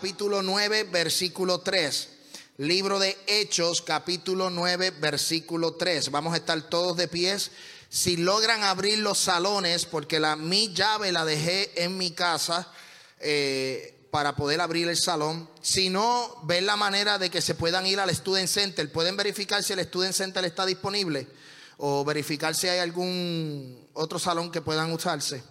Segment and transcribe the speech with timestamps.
[0.00, 2.08] capítulo 9, versículo 3.
[2.56, 6.10] Libro de Hechos, capítulo 9, versículo 3.
[6.10, 7.50] Vamos a estar todos de pies.
[7.90, 12.72] Si logran abrir los salones, porque la, mi llave la dejé en mi casa
[13.18, 15.50] eh, para poder abrir el salón.
[15.60, 18.90] Si no, ven la manera de que se puedan ir al Student Center.
[18.90, 21.28] Pueden verificar si el Student Center está disponible
[21.76, 25.42] o verificar si hay algún otro salón que puedan usarse.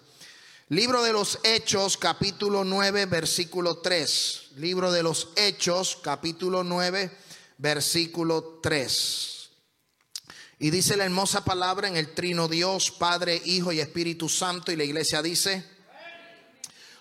[0.71, 4.51] Libro de los Hechos, capítulo 9, versículo 3.
[4.57, 7.09] Libro de los Hechos, capítulo 9,
[7.57, 9.49] versículo 3.
[10.59, 14.71] Y dice la hermosa palabra en el trino Dios, Padre, Hijo y Espíritu Santo.
[14.71, 15.65] Y la iglesia dice,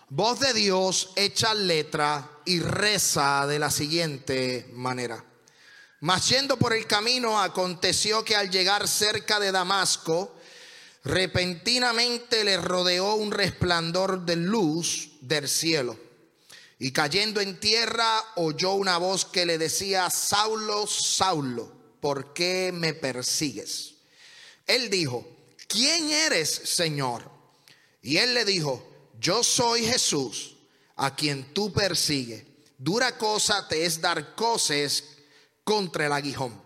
[0.09, 5.23] voz de Dios echa letra y reza de la siguiente manera.
[6.01, 10.38] Mas yendo por el camino, aconteció que al llegar cerca de Damasco,
[11.09, 15.98] repentinamente le rodeó un resplandor de luz del cielo.
[16.78, 22.92] Y cayendo en tierra oyó una voz que le decía, Saulo, Saulo, ¿por qué me
[22.92, 23.95] persigues?
[24.66, 25.26] Él dijo,
[25.66, 27.29] ¿quién eres, Señor?
[28.02, 28.86] Y él le dijo,
[29.18, 30.56] yo soy Jesús,
[30.96, 32.45] a quien tú persigues.
[32.76, 35.04] Dura cosa te es dar coces
[35.64, 36.62] contra el aguijón.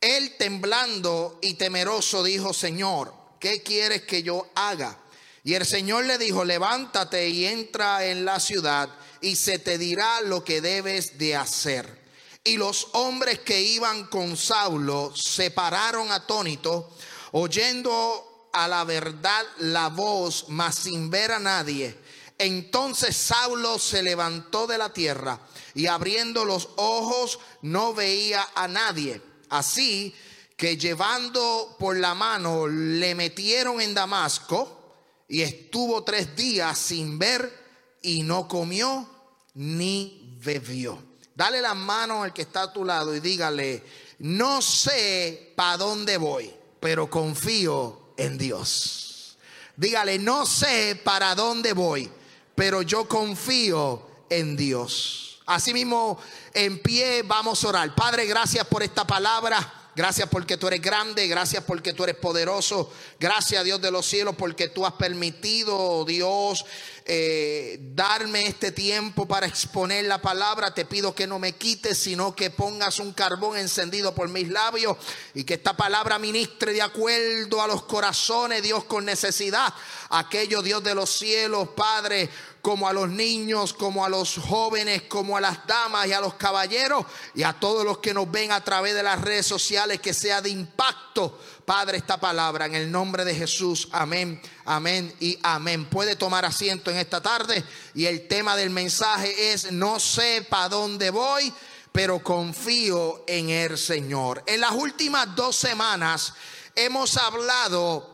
[0.00, 4.98] Él temblando y temeroso dijo, Señor, ¿qué quieres que yo haga?
[5.42, 8.88] Y el Señor le dijo, levántate y entra en la ciudad
[9.20, 12.02] y se te dirá lo que debes de hacer.
[12.42, 16.86] Y los hombres que iban con Saulo se pararon atónitos,
[17.32, 21.94] oyendo a la verdad la voz, mas sin ver a nadie.
[22.38, 25.38] Entonces Saulo se levantó de la tierra
[25.74, 29.20] y abriendo los ojos no veía a nadie.
[29.50, 30.14] Así
[30.56, 34.94] que llevando por la mano le metieron en Damasco
[35.28, 39.08] y estuvo tres días sin ver y no comió
[39.54, 40.98] ni bebió.
[41.34, 43.82] Dale la mano al que está a tu lado y dígale,
[44.20, 49.36] no sé para dónde voy, pero confío en Dios.
[49.76, 52.08] Dígale, no sé para dónde voy,
[52.54, 55.40] pero yo confío en Dios.
[55.46, 56.18] Asimismo,
[56.52, 57.94] en pie vamos a orar.
[57.94, 59.83] Padre, gracias por esta palabra.
[59.96, 64.34] Gracias porque tú eres grande, gracias porque tú eres poderoso, gracias Dios de los cielos
[64.36, 66.64] porque tú has permitido, Dios,
[67.04, 70.74] eh, darme este tiempo para exponer la palabra.
[70.74, 74.96] Te pido que no me quites, sino que pongas un carbón encendido por mis labios
[75.32, 79.72] y que esta palabra ministre de acuerdo a los corazones, Dios, con necesidad.
[80.10, 82.28] Aquello, Dios de los cielos, Padre
[82.64, 86.32] como a los niños, como a los jóvenes, como a las damas y a los
[86.32, 87.04] caballeros
[87.34, 90.40] y a todos los que nos ven a través de las redes sociales, que sea
[90.40, 95.84] de impacto, Padre, esta palabra, en el nombre de Jesús, amén, amén y amén.
[95.84, 97.62] Puede tomar asiento en esta tarde
[97.94, 101.52] y el tema del mensaje es, no sé para dónde voy,
[101.92, 104.42] pero confío en el Señor.
[104.46, 106.32] En las últimas dos semanas
[106.74, 108.13] hemos hablado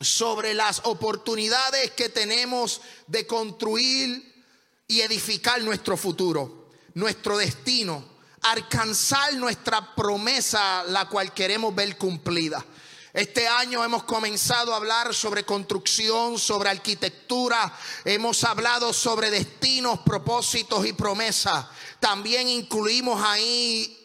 [0.00, 4.44] sobre las oportunidades que tenemos de construir
[4.86, 8.04] y edificar nuestro futuro, nuestro destino,
[8.42, 12.64] alcanzar nuestra promesa, la cual queremos ver cumplida.
[13.12, 20.86] Este año hemos comenzado a hablar sobre construcción, sobre arquitectura, hemos hablado sobre destinos, propósitos
[20.86, 21.66] y promesas.
[21.98, 23.97] También incluimos ahí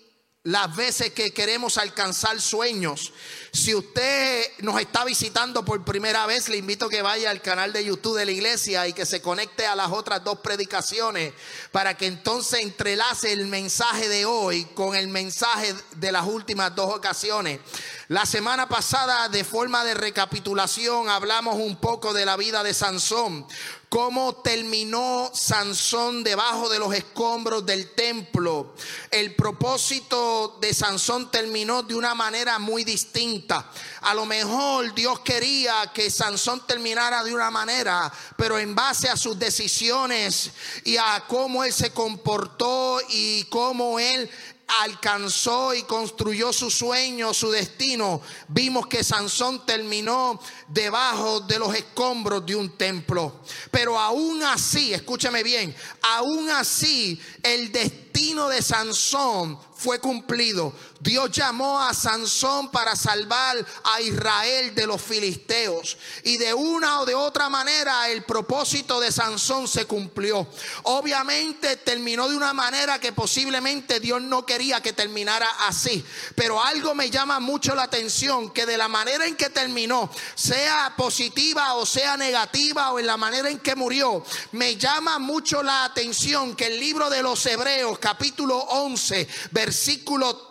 [0.44, 3.14] las veces que queremos alcanzar sueños.
[3.54, 7.72] Si usted nos está visitando por primera vez, le invito a que vaya al canal
[7.72, 11.34] de YouTube de la iglesia y que se conecte a las otras dos predicaciones
[11.72, 16.94] para que entonces entrelace el mensaje de hoy con el mensaje de las últimas dos
[16.94, 17.62] ocasiones.
[18.10, 23.48] La semana pasada, de forma de recapitulación, hablamos un poco de la vida de Sansón
[23.94, 28.74] cómo terminó Sansón debajo de los escombros del templo.
[29.12, 33.70] El propósito de Sansón terminó de una manera muy distinta.
[34.02, 39.16] A lo mejor Dios quería que Sansón terminara de una manera, pero en base a
[39.16, 40.50] sus decisiones
[40.86, 44.28] y a cómo él se comportó y cómo él
[44.68, 52.46] alcanzó y construyó su sueño, su destino, vimos que Sansón terminó debajo de los escombros
[52.46, 53.42] de un templo.
[53.72, 60.74] Pero aún así, escúchame bien, aún así el destino de Sansón fue cumplido.
[61.02, 65.98] Dios llamó a Sansón para salvar a Israel de los filisteos.
[66.24, 70.48] Y de una o de otra manera el propósito de Sansón se cumplió.
[70.84, 76.06] Obviamente terminó de una manera que posiblemente Dios no quería que terminara así.
[76.36, 80.94] Pero algo me llama mucho la atención, que de la manera en que terminó, sea
[80.96, 85.84] positiva o sea negativa o en la manera en que murió, me llama mucho la
[85.84, 89.73] atención que el libro de los Hebreos capítulo 11, versículo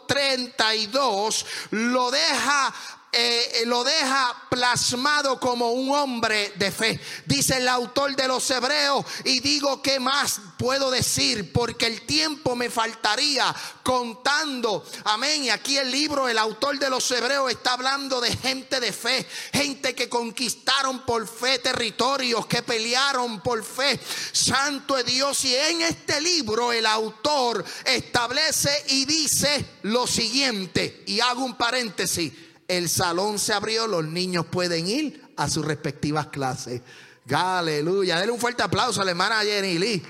[0.06, 2.74] 32, lo deja
[3.14, 6.98] eh, lo deja plasmado como un hombre de fe.
[7.26, 11.52] Dice el autor de los Hebreos, y digo, ¿qué más puedo decir?
[11.52, 14.82] Porque el tiempo me faltaría contando.
[15.04, 15.44] Amén.
[15.44, 19.26] Y aquí el libro, el autor de los Hebreos está hablando de gente de fe,
[19.52, 24.00] gente que conquistaron por fe territorios, que pelearon por fe.
[24.32, 25.44] Santo es Dios.
[25.44, 32.32] Y en este libro el autor establece y dice lo siguiente, y hago un paréntesis
[32.76, 36.82] el salón se abrió, los niños pueden ir a sus respectivas clases.
[37.30, 38.18] Aleluya.
[38.18, 40.02] Denle un fuerte aplauso a la hermana Jenny Lee.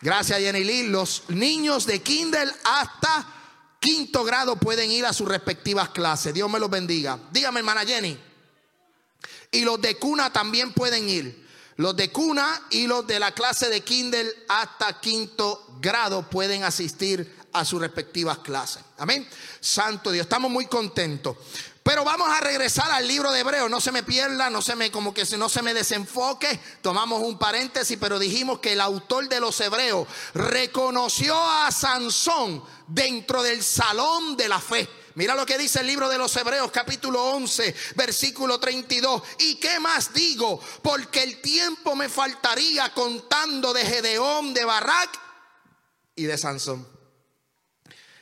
[0.00, 0.88] Gracias Jenny Lee.
[0.88, 3.26] Los niños de Kindle hasta
[3.80, 6.32] quinto grado pueden ir a sus respectivas clases.
[6.32, 7.18] Dios me los bendiga.
[7.30, 8.18] Dígame hermana Jenny.
[9.50, 11.46] Y los de cuna también pueden ir.
[11.76, 17.36] Los de cuna y los de la clase de Kindle hasta quinto grado pueden asistir
[17.52, 18.82] a sus respectivas clases.
[18.98, 19.26] Amén.
[19.60, 21.36] Santo Dios, estamos muy contentos.
[21.88, 23.66] Pero vamos a regresar al libro de Hebreo.
[23.66, 26.60] No se me pierda, no se me como que no se me desenfoque.
[26.82, 33.42] Tomamos un paréntesis, pero dijimos que el autor de los Hebreos reconoció a Sansón dentro
[33.42, 34.86] del salón de la fe.
[35.14, 39.22] Mira lo que dice el libro de los Hebreos capítulo 11 versículo 32.
[39.38, 40.60] ¿Y qué más digo?
[40.82, 45.18] Porque el tiempo me faltaría contando de Gedeón, de Barak
[46.16, 46.86] y de Sansón.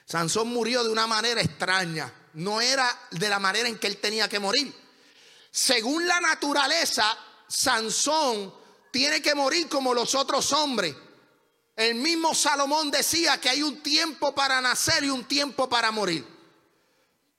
[0.05, 4.29] Sansón murió de una manera extraña no era de la manera en que él tenía
[4.29, 4.75] que morir.
[5.51, 7.17] Según la naturaleza,
[7.49, 8.55] Sansón
[8.91, 10.95] tiene que morir como los otros hombres.
[11.75, 16.27] El mismo Salomón decía que hay un tiempo para nacer y un tiempo para morir.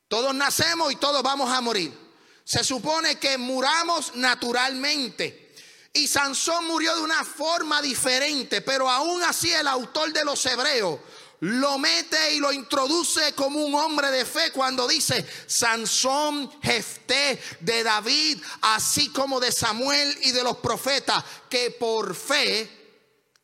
[0.08, 1.96] Todos nacemos y todos vamos a morir.
[2.44, 5.56] Se supone que muramos naturalmente.
[5.94, 11.00] Y Sansón murió de una forma diferente, pero aún así el autor de los Hebreos
[11.42, 17.84] lo mete y lo introduce como un hombre de fe cuando dice Sansón, Jefté de
[17.84, 22.78] David, así como de Samuel y de los profetas, que por fe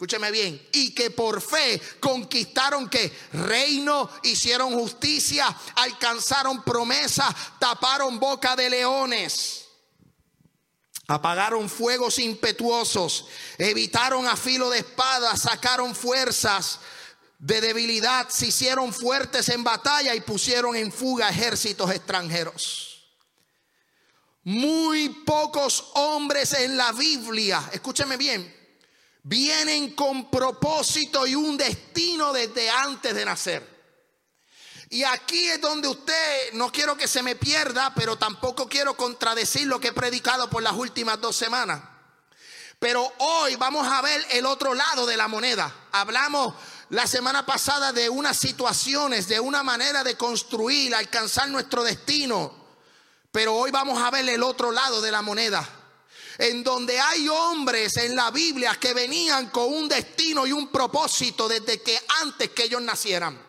[0.04, 5.46] Escúcheme bien, y que por fe conquistaron que reino, hicieron justicia,
[5.76, 9.64] alcanzaron promesa, taparon boca de leones,
[11.08, 16.80] apagaron fuegos impetuosos, evitaron a filo de espada, sacaron fuerzas,
[17.44, 23.04] de debilidad se hicieron fuertes en batalla y pusieron en fuga ejércitos extranjeros.
[24.46, 28.80] Muy pocos hombres en la Biblia, escúcheme bien,
[29.24, 33.74] vienen con propósito y un destino desde antes de nacer.
[34.90, 39.68] Y aquí es donde usted, no quiero que se me pierda, pero tampoco quiero contradecir
[39.68, 41.82] lo que he predicado por las últimas dos semanas.
[42.80, 45.74] Pero hoy vamos a ver el otro lado de la moneda.
[45.92, 46.54] Hablamos
[46.94, 52.54] la semana pasada de unas situaciones, de una manera de construir, alcanzar nuestro destino.
[53.32, 55.68] Pero hoy vamos a ver el otro lado de la moneda.
[56.38, 61.48] En donde hay hombres en la Biblia que venían con un destino y un propósito
[61.48, 63.42] desde que antes que ellos nacieran.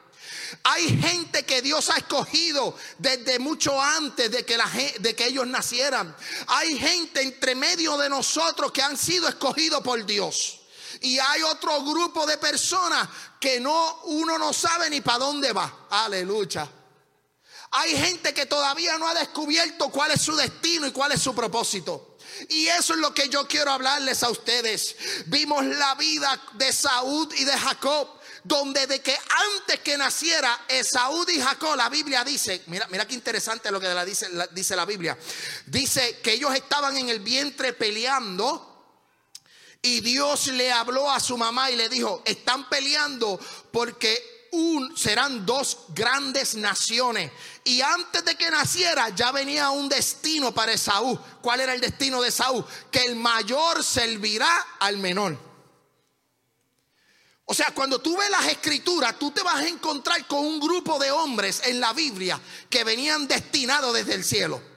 [0.62, 4.70] Hay gente que Dios ha escogido desde mucho antes de que, la,
[5.00, 6.16] de que ellos nacieran.
[6.46, 10.63] Hay gente entre medio de nosotros que han sido escogidos por Dios.
[11.00, 13.08] Y hay otro grupo de personas
[13.40, 15.86] que no, uno no sabe ni para dónde va.
[15.90, 16.68] Aleluya.
[17.72, 21.34] Hay gente que todavía no ha descubierto cuál es su destino y cuál es su
[21.34, 22.16] propósito.
[22.48, 24.96] Y eso es lo que yo quiero hablarles a ustedes.
[25.26, 28.08] Vimos la vida de Saúl y de Jacob
[28.44, 29.16] donde de que
[29.56, 33.88] antes que naciera Esaú y Jacob, la Biblia dice, mira, mira qué interesante lo que
[34.04, 35.18] dice, dice la Biblia,
[35.66, 38.73] dice que ellos estaban en el vientre peleando
[39.84, 43.38] y Dios le habló a su mamá y le dijo, están peleando
[43.70, 47.30] porque un, serán dos grandes naciones.
[47.64, 51.18] Y antes de que naciera ya venía un destino para Esaú.
[51.42, 52.64] ¿Cuál era el destino de Esaú?
[52.90, 54.48] Que el mayor servirá
[54.80, 55.38] al menor.
[57.44, 60.98] O sea, cuando tú ves las escrituras, tú te vas a encontrar con un grupo
[60.98, 64.73] de hombres en la Biblia que venían destinados desde el cielo.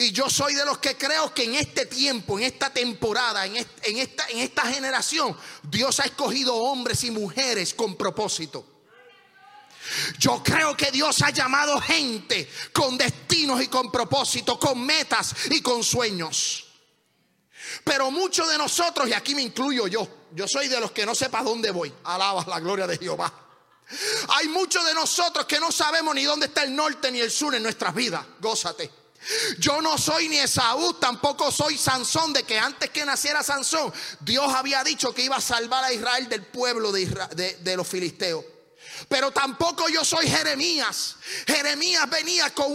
[0.00, 3.56] Y yo soy de los que creo que en este tiempo, en esta temporada, en
[3.84, 8.64] esta, esta generación, Dios ha escogido hombres y mujeres con propósito.
[10.18, 15.60] Yo creo que Dios ha llamado gente con destinos y con propósitos, con metas y
[15.60, 16.64] con sueños.
[17.84, 21.14] Pero muchos de nosotros, y aquí me incluyo yo, yo soy de los que no
[21.14, 21.92] sepa dónde voy.
[22.04, 23.30] Alaba la gloria de Jehová.
[24.28, 27.54] Hay muchos de nosotros que no sabemos ni dónde está el norte ni el sur
[27.54, 28.24] en nuestras vidas.
[28.40, 28.99] Gózate.
[29.58, 34.52] Yo no soy ni Esaú, tampoco soy Sansón, de que antes que naciera Sansón, Dios
[34.54, 38.44] había dicho que iba a salvar a Israel del pueblo de, los filisteos.
[39.08, 41.16] Pero tampoco yo soy Jeremías.
[41.46, 42.70] Jeremías venía con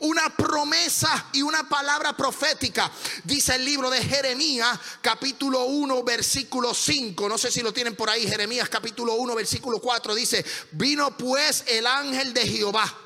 [0.00, 2.90] una promesa y una palabra profética.
[3.24, 7.28] Dice el libro de Jeremías, capítulo 1, versículo 5.
[7.28, 8.26] No sé si lo tienen por ahí.
[8.26, 10.14] Jeremías, capítulo 1, versículo 4.
[10.14, 13.05] Dice, vino pues el ángel de Jehová.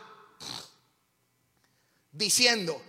[2.21, 2.83] Diciendo,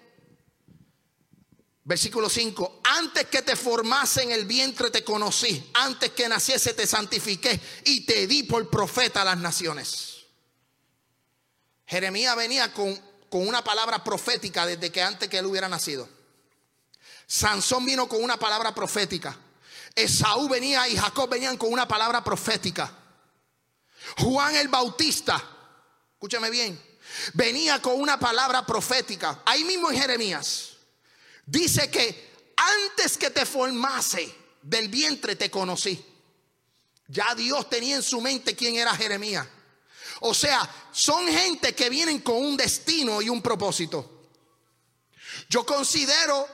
[1.83, 6.85] Versículo 5, antes que te formase en el vientre te conocí, antes que naciese te
[6.85, 10.25] santifiqué y te di por profeta a las naciones.
[11.87, 12.95] Jeremías venía con,
[13.29, 16.07] con una palabra profética desde que antes que él hubiera nacido.
[17.25, 19.37] Sansón vino con una palabra profética.
[19.95, 22.93] Esaú venía y Jacob venían con una palabra profética.
[24.17, 25.43] Juan el Bautista,
[26.13, 26.90] escúchame bien,
[27.33, 29.41] venía con una palabra profética.
[29.45, 30.71] Ahí mismo en Jeremías.
[31.45, 36.05] Dice que antes que te formase del vientre te conocí.
[37.07, 39.47] Ya Dios tenía en su mente quién era Jeremías.
[40.21, 44.29] O sea, son gente que vienen con un destino y un propósito.
[45.49, 46.47] Yo considero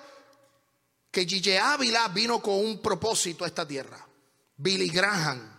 [1.11, 4.05] que Gigi Ávila vino con un propósito a esta tierra.
[4.55, 5.51] Billy Graham,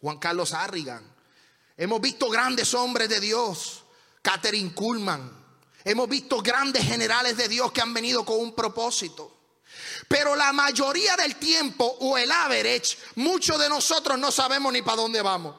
[0.00, 1.04] Juan Carlos Arrigan.
[1.76, 3.79] Hemos visto grandes hombres de Dios.
[4.22, 5.40] Catherine Kuhlman,
[5.84, 9.38] Hemos visto grandes generales de Dios que han venido con un propósito.
[10.08, 14.98] Pero la mayoría del tiempo o el average, muchos de nosotros no sabemos ni para
[14.98, 15.56] dónde vamos.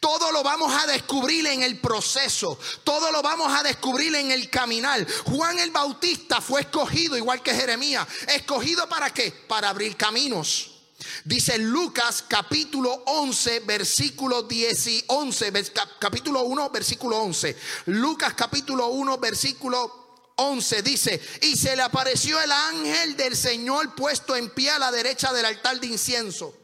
[0.00, 4.48] Todo lo vamos a descubrir en el proceso, todo lo vamos a descubrir en el
[4.48, 5.06] caminar.
[5.24, 8.06] Juan el Bautista fue escogido, igual que Jeremías.
[8.28, 9.30] ¿Escogido para qué?
[9.30, 10.77] Para abrir caminos.
[11.24, 15.52] Dice Lucas capítulo 11, versículo 10 11,
[16.00, 17.56] capítulo 1, versículo 11.
[17.86, 24.36] Lucas capítulo 1, versículo 11 dice, y se le apareció el ángel del Señor puesto
[24.36, 26.56] en pie a la derecha del altar de incienso.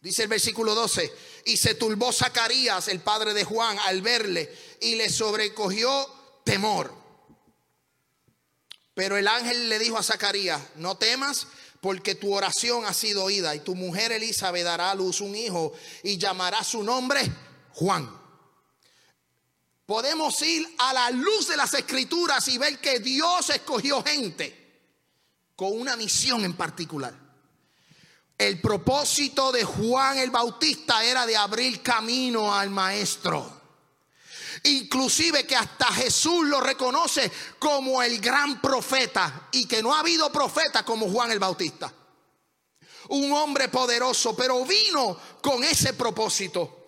[0.00, 1.12] Dice el versículo 12,
[1.46, 6.08] y se turbó Zacarías, el padre de Juan, al verle, y le sobrecogió
[6.44, 6.92] temor.
[8.94, 11.46] Pero el ángel le dijo a Zacarías, no temas
[11.82, 15.72] porque tu oración ha sido oída y tu mujer Elizabeth dará a luz un hijo
[16.04, 17.20] y llamará su nombre
[17.72, 18.08] Juan.
[19.84, 24.56] Podemos ir a la luz de las escrituras y ver que Dios escogió gente
[25.56, 27.14] con una misión en particular.
[28.38, 33.61] El propósito de Juan el Bautista era de abrir camino al maestro.
[34.64, 40.30] Inclusive que hasta Jesús lo reconoce como el gran profeta y que no ha habido
[40.30, 41.92] profeta como Juan el Bautista.
[43.08, 46.81] Un hombre poderoso, pero vino con ese propósito.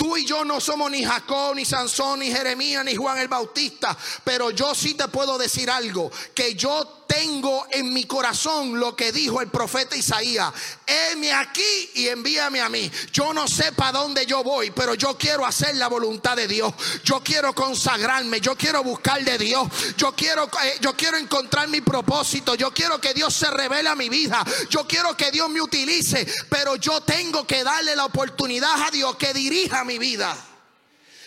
[0.00, 3.94] Tú y yo no somos ni Jacob, ni Sansón, ni Jeremías, ni Juan el Bautista,
[4.24, 9.10] pero yo sí te puedo decir algo, que yo tengo en mi corazón lo que
[9.10, 10.52] dijo el profeta Isaías.
[10.86, 12.88] Heme aquí y envíame a mí.
[13.12, 16.72] Yo no sé para dónde yo voy, pero yo quiero hacer la voluntad de Dios.
[17.02, 19.68] Yo quiero consagrarme, yo quiero buscar de Dios.
[19.96, 22.54] Yo quiero, eh, yo quiero encontrar mi propósito.
[22.54, 24.44] Yo quiero que Dios se revele a mi vida.
[24.68, 29.16] Yo quiero que Dios me utilice, pero yo tengo que darle la oportunidad a Dios
[29.16, 30.36] que dirija vida.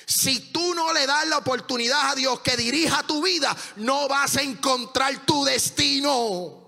[0.05, 4.37] Si tú no le das la oportunidad a Dios que dirija tu vida, no vas
[4.37, 6.61] a encontrar tu destino.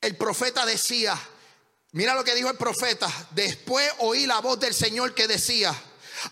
[0.00, 1.18] El profeta decía,
[1.92, 5.74] mira lo que dijo el profeta, después oí la voz del Señor que decía,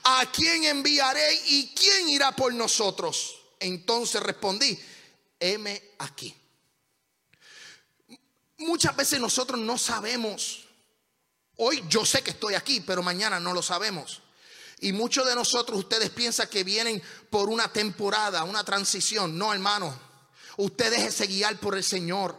[0.05, 3.39] ¿a quién enviaré y quién irá por nosotros?
[3.61, 4.79] Entonces respondí,
[5.39, 6.35] heme aquí.
[8.59, 10.62] Muchas veces nosotros no sabemos
[11.57, 14.23] Hoy yo sé que estoy aquí, pero mañana no lo sabemos.
[14.81, 19.39] Y muchos de nosotros, ustedes piensan que vienen por una temporada, una transición.
[19.39, 19.97] No, hermano.
[20.57, 22.37] Ustedes déjese guiar por el Señor.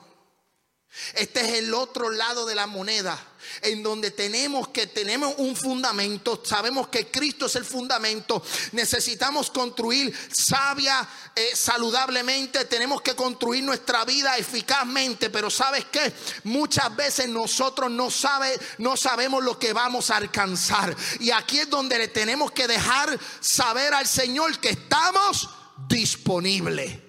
[1.15, 3.19] Este es el otro lado de la moneda,
[3.63, 10.13] en donde tenemos que tenemos un fundamento, sabemos que Cristo es el fundamento, necesitamos construir
[10.31, 17.89] sabia, eh, saludablemente, tenemos que construir nuestra vida eficazmente, pero sabes que muchas veces nosotros
[17.89, 20.95] no sabe, no sabemos lo que vamos a alcanzar.
[21.19, 25.49] Y aquí es donde le tenemos que dejar saber al Señor que estamos
[25.87, 27.02] disponibles.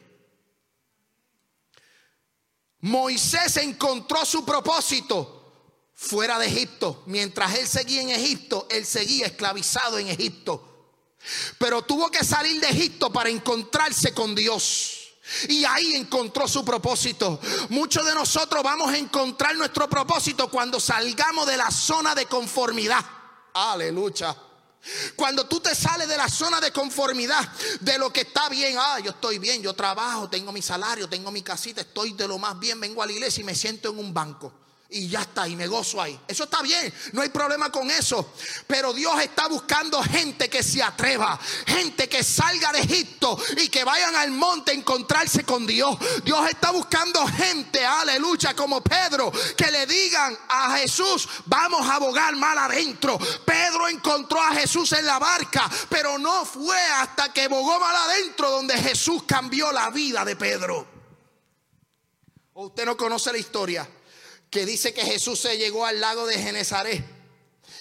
[2.84, 5.52] Moisés encontró su propósito
[5.94, 7.02] fuera de Egipto.
[7.06, 10.92] Mientras él seguía en Egipto, él seguía esclavizado en Egipto.
[11.56, 15.14] Pero tuvo que salir de Egipto para encontrarse con Dios.
[15.48, 17.40] Y ahí encontró su propósito.
[17.70, 23.02] Muchos de nosotros vamos a encontrar nuestro propósito cuando salgamos de la zona de conformidad.
[23.54, 24.36] Aleluya.
[25.16, 27.48] Cuando tú te sales de la zona de conformidad,
[27.80, 31.30] de lo que está bien, ah, yo estoy bien, yo trabajo, tengo mi salario, tengo
[31.30, 33.98] mi casita, estoy de lo más bien, vengo a la iglesia y me siento en
[33.98, 34.52] un banco
[34.94, 36.18] y ya está, y me gozo ahí.
[36.28, 38.32] Eso está bien, no hay problema con eso.
[38.66, 43.13] Pero Dios está buscando gente que se atreva, gente que salga de Egipto
[43.56, 45.96] y que vayan al monte a encontrarse con Dios.
[46.24, 52.34] Dios está buscando gente, aleluya, como Pedro, que le digan a Jesús, vamos a abogar
[52.36, 53.18] mal adentro.
[53.44, 58.50] Pedro encontró a Jesús en la barca, pero no fue hasta que bogó mal adentro
[58.50, 60.86] donde Jesús cambió la vida de Pedro.
[62.54, 63.88] ¿O usted no conoce la historia?
[64.54, 67.04] que dice que Jesús se llegó al lago de Genezaret.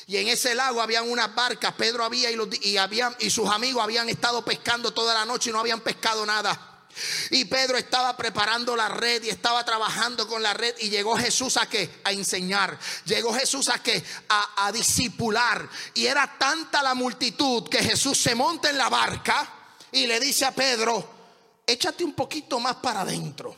[0.08, 2.78] Y en ese lago habían unas barcas, Pedro había y, y,
[3.20, 6.70] y sus amigos habían estado pescando toda la noche y no habían pescado nada.
[7.32, 11.58] Y Pedro estaba preparando la red y estaba trabajando con la red y llegó Jesús
[11.58, 12.02] a qué?
[12.04, 12.78] A enseñar.
[13.06, 14.04] Llegó Jesús a qué?
[14.30, 15.68] A, a discipular.
[15.96, 19.50] Y era tanta la multitud que Jesús se monta en la barca
[19.92, 21.10] y le dice a Pedro,
[21.66, 23.56] échate un poquito más para adentro.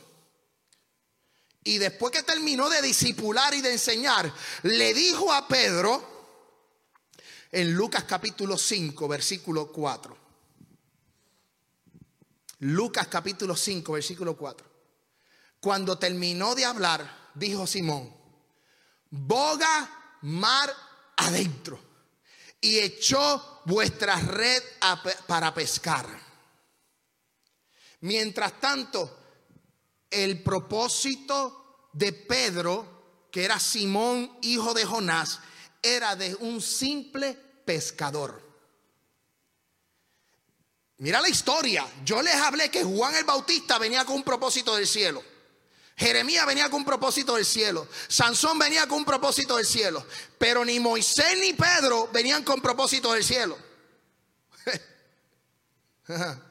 [1.64, 6.15] Y después que terminó de discipular y de enseñar, le dijo a Pedro
[7.52, 10.16] en Lucas capítulo 5, versículo 4.
[12.60, 14.66] Lucas capítulo 5, versículo 4.
[15.60, 18.14] Cuando terminó de hablar, dijo Simón,
[19.10, 20.72] boga mar
[21.16, 21.78] adentro
[22.60, 24.62] y echó vuestra red
[25.26, 26.06] para pescar.
[28.00, 29.18] Mientras tanto,
[30.10, 35.40] el propósito de Pedro, que era Simón, hijo de Jonás,
[35.94, 38.42] era de un simple pescador.
[40.98, 41.86] Mira la historia.
[42.04, 45.22] Yo les hablé que Juan el Bautista venía con un propósito del cielo.
[45.96, 47.88] Jeremías venía con un propósito del cielo.
[48.08, 50.06] Sansón venía con un propósito del cielo.
[50.38, 53.58] Pero ni Moisés ni Pedro venían con propósito del cielo.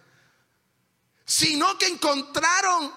[1.25, 2.91] Sino que encontraron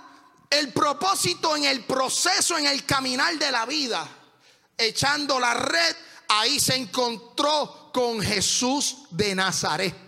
[0.51, 4.09] el propósito en el proceso, en el caminar de la vida,
[4.77, 5.97] echando la red,
[6.29, 10.08] ahí se encontró con Jesús de Nazaret.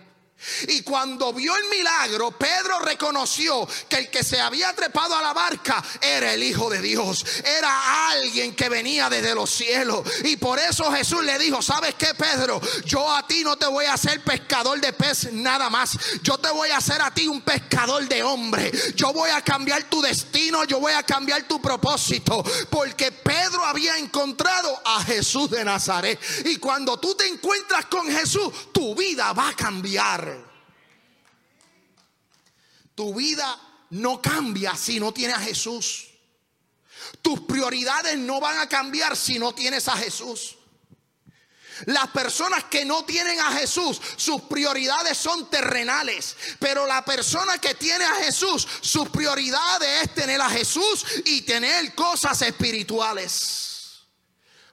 [0.69, 5.33] Y cuando vio el milagro, Pedro reconoció que el que se había trepado a la
[5.33, 7.25] barca era el Hijo de Dios.
[7.45, 10.07] Era alguien que venía desde los cielos.
[10.25, 12.61] Y por eso Jesús le dijo, ¿sabes qué, Pedro?
[12.85, 15.97] Yo a ti no te voy a hacer pescador de pez nada más.
[16.23, 18.71] Yo te voy a hacer a ti un pescador de hombre.
[18.95, 20.65] Yo voy a cambiar tu destino.
[20.65, 22.43] Yo voy a cambiar tu propósito.
[22.71, 26.19] Porque Pedro había encontrado a Jesús de Nazaret.
[26.47, 30.30] Y cuando tú te encuentras con Jesús, tu vida va a cambiar.
[33.01, 33.59] Tu vida
[33.93, 36.09] no cambia si no tienes a Jesús.
[37.23, 40.57] Tus prioridades no van a cambiar si no tienes a Jesús.
[41.87, 46.37] Las personas que no tienen a Jesús, sus prioridades son terrenales.
[46.59, 51.95] Pero la persona que tiene a Jesús, sus prioridades es tener a Jesús y tener
[51.95, 54.03] cosas espirituales.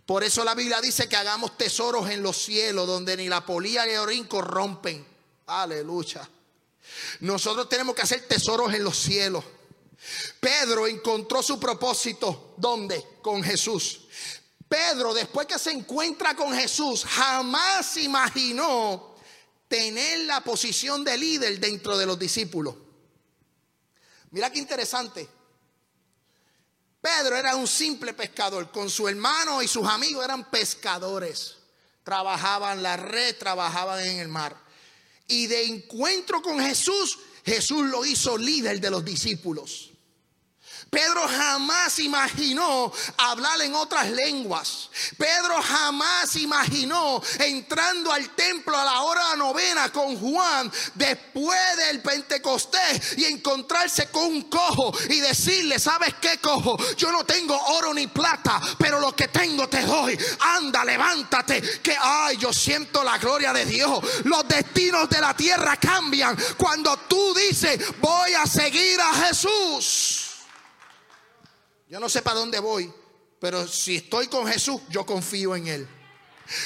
[0.05, 3.85] Por eso la Biblia dice que hagamos tesoros en los cielos, donde ni la polilla
[3.85, 5.07] ni el orín corrompen.
[5.45, 6.29] Aleluya.
[7.19, 9.43] Nosotros tenemos que hacer tesoros en los cielos.
[10.39, 12.55] Pedro encontró su propósito.
[12.57, 13.03] ¿Dónde?
[13.21, 14.01] Con Jesús.
[14.67, 19.15] Pedro, después que se encuentra con Jesús, jamás imaginó
[19.67, 22.75] tener la posición de líder dentro de los discípulos.
[24.31, 25.27] Mira qué interesante.
[26.99, 31.55] Pedro era un simple pescador, con su hermano y sus amigos eran pescadores.
[32.03, 34.66] Trabajaban la red, trabajaban en el mar
[35.27, 39.86] y de encuentro con Jesús, Jesús lo hizo líder de los discípulos.
[40.89, 44.89] Pedro jamás imaginó hablar en otras lenguas.
[45.17, 53.17] Pedro jamás imaginó entrando al templo a la hora novena con Juan después del Pentecostés
[53.17, 56.77] y encontrarse con un cojo y decirle, ¿sabes qué cojo?
[56.95, 60.17] Yo no tengo oro ni plata, pero lo que tengo te doy.
[60.39, 63.99] Anda, levántate, que ay, yo siento la gloria de Dios.
[64.23, 70.26] Los destinos de la tierra cambian cuando tú dices, voy a seguir a Jesús.
[71.89, 72.91] Yo no sé para dónde voy,
[73.39, 75.87] pero si estoy con Jesús, yo confío en Él.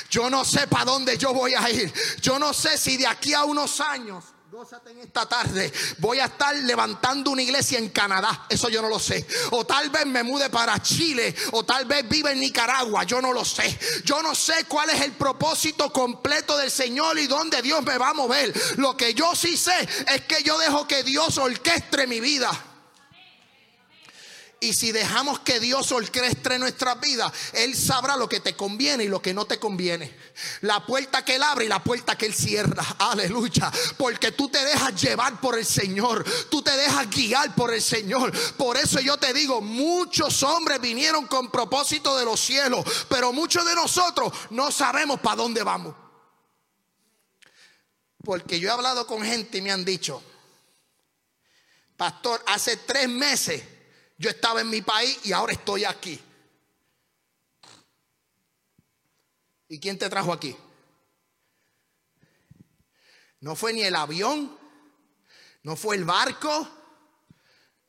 [0.10, 1.92] Yo no sé para dónde yo voy a ir.
[2.22, 5.72] Yo no sé si de aquí a unos años Gózate en esta tarde.
[6.00, 8.48] Voy a estar levantando una iglesia en Canadá.
[8.50, 9.26] Eso yo no lo sé.
[9.52, 11.34] O tal vez me mude para Chile.
[11.54, 13.06] O tal vez viva en Nicaragua.
[13.06, 13.80] Yo no lo sé.
[14.04, 18.10] Yo no sé cuál es el propósito completo del Señor y dónde Dios me va
[18.10, 18.54] a mover.
[18.76, 22.52] Lo que yo sí sé es que yo dejo que Dios orquestre mi vida.
[24.64, 29.08] Y si dejamos que Dios orquestre nuestras vidas, Él sabrá lo que te conviene y
[29.08, 30.16] lo que no te conviene.
[30.62, 32.86] La puerta que Él abre y la puerta que Él cierra.
[33.00, 33.72] Aleluya.
[33.98, 36.24] Porque tú te dejas llevar por el Señor.
[36.52, 38.32] Tú te dejas guiar por el Señor.
[38.56, 42.86] Por eso yo te digo, muchos hombres vinieron con propósito de los cielos.
[43.10, 45.96] Pero muchos de nosotros no sabemos para dónde vamos.
[48.24, 50.22] Porque yo he hablado con gente y me han dicho,
[51.98, 53.71] pastor, hace tres meses
[54.22, 56.22] yo estaba en mi país y ahora estoy aquí.
[59.68, 60.56] ¿Y quién te trajo aquí?
[63.40, 64.56] No fue ni el avión,
[65.64, 66.70] no fue el barco,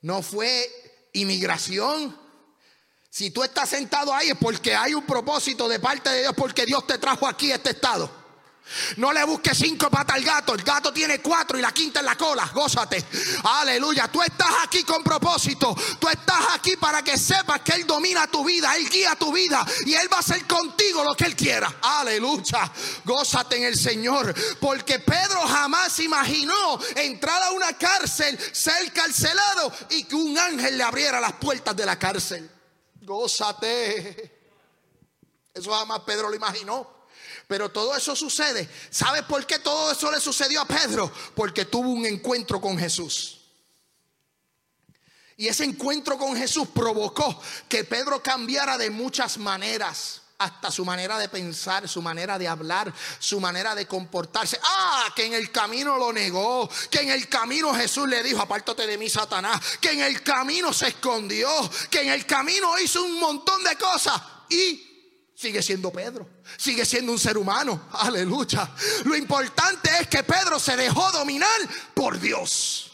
[0.01, 2.19] no fue inmigración.
[3.11, 6.65] Si tú estás sentado ahí es porque hay un propósito de parte de Dios, porque
[6.65, 8.22] Dios te trajo aquí a este estado.
[8.97, 10.55] No le busques cinco patas al gato.
[10.55, 12.51] El gato tiene cuatro y la quinta en la cola.
[12.55, 13.05] Gózate.
[13.45, 14.09] Aleluya.
[14.09, 15.75] Tú estás aquí con propósito.
[15.99, 18.75] Tú estás aquí para que sepas que Él domina tu vida.
[18.77, 19.65] Él guía tu vida.
[19.85, 21.75] Y Él va a hacer contigo lo que Él quiera.
[21.83, 22.71] Aleluya.
[23.05, 24.35] Gózate en el Señor.
[24.61, 30.85] Porque Pedro jamás imaginó entrar a una cárcel, ser carcelado y que un ángel le
[30.85, 32.51] abriera las puertas de la cárcel.
[33.03, 34.41] Gózate.
[35.53, 37.02] Eso jamás Pedro lo imaginó.
[37.53, 38.67] Pero todo eso sucede.
[38.89, 41.13] ¿Sabes por qué todo eso le sucedió a Pedro?
[41.35, 43.43] Porque tuvo un encuentro con Jesús.
[45.37, 47.39] Y ese encuentro con Jesús provocó
[47.69, 52.91] que Pedro cambiara de muchas maneras hasta su manera de pensar, su manera de hablar,
[53.19, 54.59] su manera de comportarse.
[54.63, 58.87] Ah, que en el camino lo negó, que en el camino Jesús le dijo, apártate
[58.87, 61.51] de mí, Satanás, que en el camino se escondió,
[61.91, 64.92] que en el camino hizo un montón de cosas y
[65.43, 66.25] Sigue siendo Pedro,
[66.57, 68.73] sigue siendo un ser humano, aleluya.
[69.03, 71.61] Lo importante es que Pedro se dejó dominar
[71.95, 72.93] por Dios.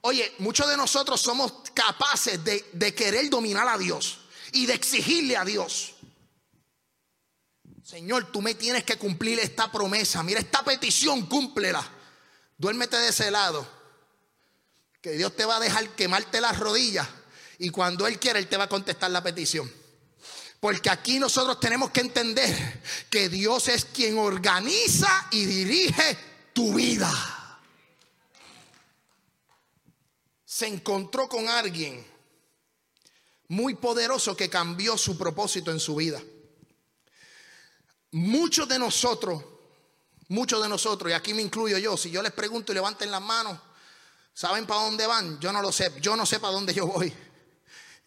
[0.00, 4.20] Oye, muchos de nosotros somos capaces de, querer dominar a Dios
[4.52, 5.96] y de exigirle a Dios.
[7.84, 10.22] Señor, tú me tienes que cumplir esta promesa.
[10.22, 11.86] Mira, esta petición, cúmplela.
[12.56, 13.68] Duérmete de ese lado.
[15.02, 17.06] Que Dios te va a dejar quemarte las rodillas.
[17.58, 19.70] Y cuando Él quiera, Él te va a contestar la petición.
[20.60, 26.18] Porque aquí nosotros tenemos que entender que Dios es quien organiza y dirige
[26.52, 27.10] tu vida.
[30.44, 32.04] Se encontró con alguien
[33.48, 36.20] muy poderoso que cambió su propósito en su vida.
[38.10, 39.44] Muchos de nosotros,
[40.28, 43.22] muchos de nosotros, y aquí me incluyo yo, si yo les pregunto y levanten las
[43.22, 43.58] manos,
[44.34, 45.38] ¿saben para dónde van?
[45.38, 47.14] Yo no lo sé, yo no sé para dónde yo voy.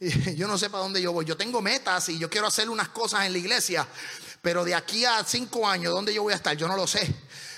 [0.36, 1.26] yo no sé para dónde yo voy.
[1.26, 3.88] Yo tengo metas y yo quiero hacer unas cosas en la iglesia,
[4.42, 6.58] pero de aquí a cinco años, ¿dónde yo voy a estar?
[6.58, 7.14] Yo no lo sé.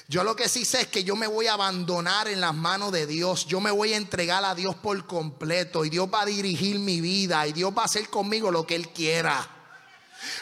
[0.09, 2.91] Yo lo que sí sé es que yo me voy a abandonar en las manos
[2.91, 3.45] de Dios.
[3.45, 6.99] Yo me voy a entregar a Dios por completo y Dios va a dirigir mi
[6.99, 9.62] vida y Dios va a hacer conmigo lo que Él quiera.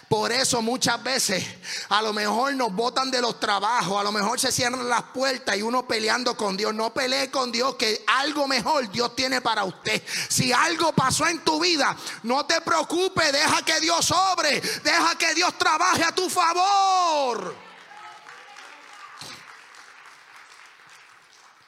[0.08, 1.46] Por eso muchas veces
[1.90, 5.58] a lo mejor nos botan de los trabajos, a lo mejor se cierran las puertas
[5.58, 6.74] y uno peleando con Dios.
[6.74, 10.02] No pelee con Dios que algo mejor Dios tiene para usted.
[10.30, 15.34] Si algo pasó en tu vida, no te preocupes, deja que Dios sobre, deja que
[15.34, 17.71] Dios trabaje a tu favor.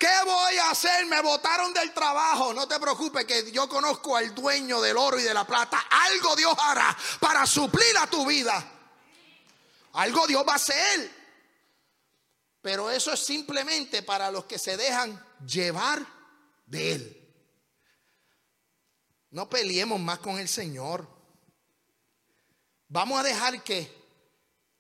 [0.04, 1.06] ¿Qué voy a hacer?
[1.06, 2.54] Me botaron del trabajo.
[2.54, 5.80] No te preocupes que yo conozco al dueño del oro y de la plata.
[5.90, 8.70] Algo Dios hará para suplir a tu vida.
[9.94, 11.10] Algo Dios va a hacer.
[12.62, 16.06] Pero eso es simplemente para los que se dejan llevar
[16.66, 17.34] de Él.
[19.30, 21.08] No peleemos más con el Señor.
[22.90, 23.90] Vamos a dejar que,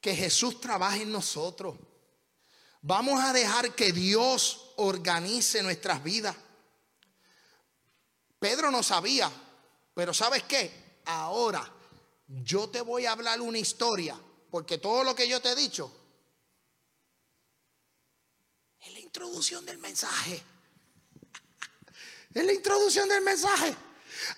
[0.01, 1.77] que Jesús trabaje en nosotros.
[2.81, 6.35] Vamos a dejar que Dios organice nuestras vidas.
[8.39, 9.31] Pedro no sabía,
[9.93, 11.01] pero ¿sabes qué?
[11.05, 11.71] Ahora
[12.27, 14.19] yo te voy a hablar una historia,
[14.51, 15.91] porque todo lo que yo te he dicho
[18.81, 20.43] es la introducción del mensaje.
[22.33, 23.75] Es la introducción del mensaje.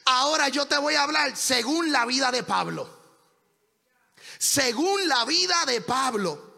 [0.06, 3.04] Ahora yo te voy a hablar según la vida de Pablo.
[4.38, 6.54] Según la vida de Pablo.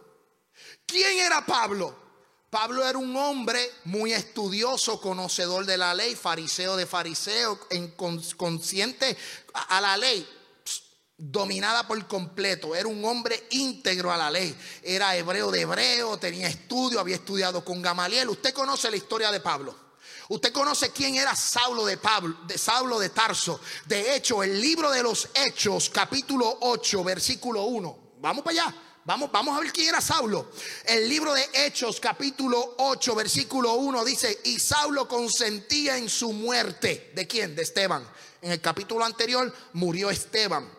[0.85, 2.06] ¿Quién era Pablo?
[2.49, 7.59] Pablo era un hombre muy estudioso, conocedor de la ley, fariseo de fariseo,
[8.37, 9.17] consciente
[9.53, 10.27] a la ley.
[11.19, 12.75] dominada por completo.
[12.75, 14.55] Era un hombre íntegro a la ley.
[14.83, 18.29] Era hebreo de hebreo, tenía estudio, había estudiado con Gamaliel.
[18.29, 19.75] Usted conoce la historia de Pablo.
[20.29, 23.59] Usted conoce quién era Saulo de Pablo, de Saulo de Tarso.
[23.85, 27.97] De hecho, el libro de los Hechos, capítulo 8, versículo 1.
[28.19, 28.75] Vamos para allá.
[29.07, 30.51] Vamos, vamos a ver quién era Saulo.
[30.83, 37.13] El libro de Hechos, capítulo 8, versículo 1 dice, y Saulo consentía en su muerte.
[37.15, 37.55] ¿De quién?
[37.55, 38.05] De Esteban.
[38.41, 40.76] En el capítulo anterior murió Esteban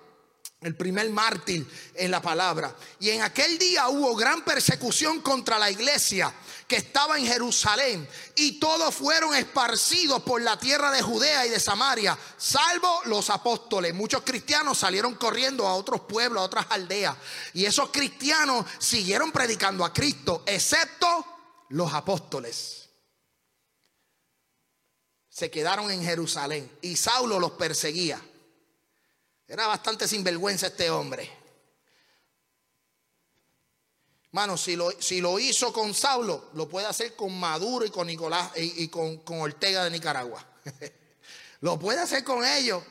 [0.60, 2.74] el primer mártir en la palabra.
[2.98, 6.34] Y en aquel día hubo gran persecución contra la iglesia
[6.66, 11.60] que estaba en Jerusalén y todos fueron esparcidos por la tierra de Judea y de
[11.60, 13.94] Samaria, salvo los apóstoles.
[13.94, 17.16] Muchos cristianos salieron corriendo a otros pueblos, a otras aldeas.
[17.54, 21.24] Y esos cristianos siguieron predicando a Cristo, excepto
[21.70, 22.90] los apóstoles.
[25.28, 28.20] Se quedaron en Jerusalén y Saulo los perseguía.
[29.48, 31.38] Era bastante sinvergüenza este hombre.
[34.32, 38.06] Mano, si lo, si lo hizo con Saulo, lo puede hacer con Maduro y con
[38.06, 40.44] Nicolás y, con, con Ortega de Nicaragua.
[41.62, 42.82] lo puede hacer con ellos.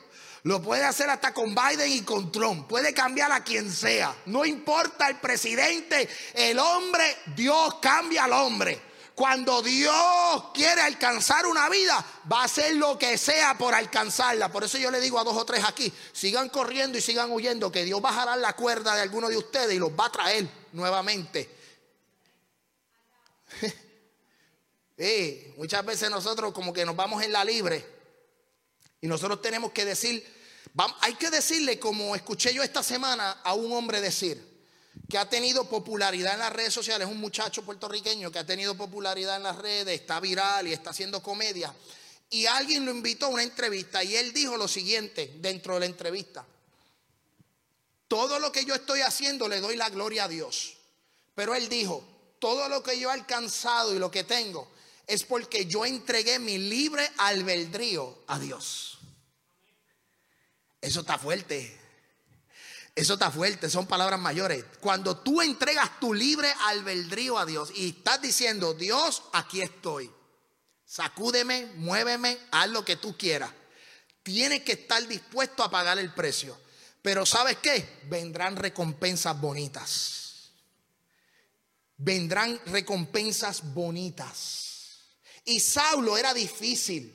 [0.43, 2.67] Lo puede hacer hasta con Biden y con Trump.
[2.67, 4.15] Puede cambiar a quien sea.
[4.25, 8.86] No importa el presidente, el hombre, Dios cambia al hombre.
[9.17, 14.51] Cuando Dios quiere alcanzar una vida, va a hacer lo que sea por alcanzarla.
[14.51, 17.71] Por eso yo le digo a dos o tres aquí, sigan corriendo y sigan huyendo,
[17.71, 21.49] que Dios jalar la cuerda de alguno de ustedes y los va a traer nuevamente.
[25.57, 27.83] muchas veces nosotros como que nos vamos en la libre
[29.01, 30.23] y nosotros tenemos que decir,
[31.01, 34.46] hay que decirle como escuché yo esta semana a un hombre decir,
[35.09, 39.37] que ha tenido popularidad en las redes sociales, un muchacho puertorriqueño que ha tenido popularidad
[39.37, 41.73] en las redes, está viral y está haciendo comedia.
[42.29, 45.85] Y alguien lo invitó a una entrevista y él dijo lo siguiente dentro de la
[45.85, 46.45] entrevista.
[48.07, 50.75] Todo lo que yo estoy haciendo le doy la gloria a Dios.
[51.35, 52.05] Pero él dijo,
[52.39, 54.69] todo lo que yo he alcanzado y lo que tengo
[55.05, 58.99] es porque yo entregué mi libre albedrío a Dios.
[60.81, 61.86] Eso está fuerte.
[62.97, 64.65] Eso está fuerte, son palabras mayores.
[64.79, 70.11] Cuando tú entregas tu libre albedrío a Dios y estás diciendo, Dios, aquí estoy.
[70.83, 73.51] Sacúdeme, muéveme, haz lo que tú quieras.
[74.23, 76.59] Tienes que estar dispuesto a pagar el precio.
[77.03, 77.99] Pero ¿sabes qué?
[78.09, 80.49] Vendrán recompensas bonitas.
[81.97, 85.01] Vendrán recompensas bonitas.
[85.45, 87.13] Y Saulo era difícil.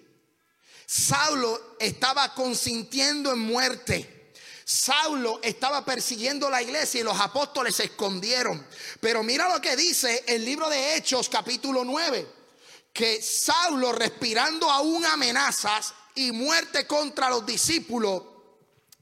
[0.87, 4.22] Saulo estaba consintiendo en muerte.
[4.73, 8.67] Saulo estaba persiguiendo la iglesia y los apóstoles se escondieron.
[9.01, 12.27] Pero mira lo que dice el libro de Hechos capítulo 9,
[12.91, 18.23] que Saulo respirando aún amenazas y muerte contra los discípulos,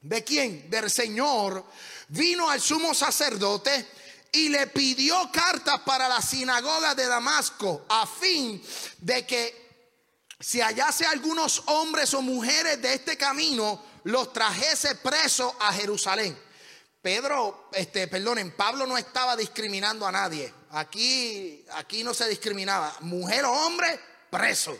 [0.01, 0.69] ¿de quién?
[0.69, 1.65] Del Señor,
[2.09, 3.87] vino al sumo sacerdote
[4.33, 8.61] y le pidió cartas para la sinagoga de Damasco a fin
[8.99, 9.61] de que
[10.37, 16.37] si hallase algunos hombres o mujeres de este camino, los trajese presos a Jerusalén.
[17.01, 20.53] Pedro, este, perdonen, Pablo no estaba discriminando a nadie.
[20.71, 22.95] Aquí, aquí no se discriminaba.
[23.01, 24.77] Mujer o hombre, preso.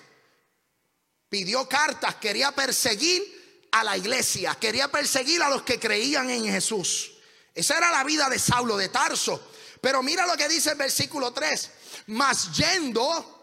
[1.28, 7.14] Pidió cartas, quería perseguir a la iglesia, quería perseguir a los que creían en Jesús.
[7.56, 9.50] Esa era la vida de Saulo de Tarso.
[9.82, 11.72] Pero mira lo que dice el versículo 3.
[12.08, 13.41] Mas yendo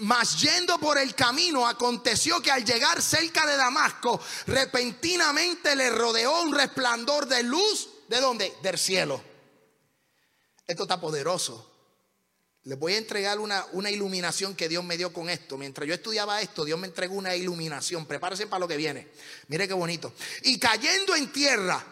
[0.00, 6.42] mas yendo por el camino, aconteció que al llegar cerca de Damasco, repentinamente le rodeó
[6.42, 7.90] un resplandor de luz.
[8.08, 8.52] ¿De dónde?
[8.62, 9.22] Del cielo.
[10.66, 11.72] Esto está poderoso.
[12.64, 15.56] Les voy a entregar una, una, iluminación que Dios me dio con esto.
[15.56, 18.06] Mientras yo estudiaba esto, Dios me entregó una iluminación.
[18.06, 19.06] Prepárense para lo que viene.
[19.46, 20.12] Mire qué bonito.
[20.42, 21.84] Y cayendo en tierra,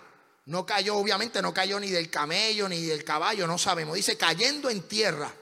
[0.46, 3.94] no cayó, obviamente, no cayó ni del camello ni del caballo, no sabemos.
[3.94, 5.32] Dice cayendo en tierra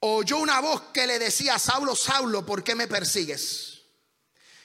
[0.00, 3.82] oyó una voz que le decía, Saulo, Saulo, ¿por qué me persigues?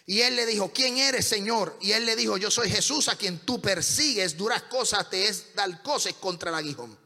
[0.06, 1.78] Y él le dijo, ¿quién eres, Señor?
[1.82, 5.56] Y él le dijo, yo soy Jesús a quien tú persigues, duras cosas te es
[5.56, 6.98] dar cosas contra el aguijón.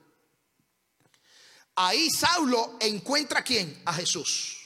[1.76, 3.82] Ahí Saulo encuentra a quién?
[3.86, 4.58] A Jesús.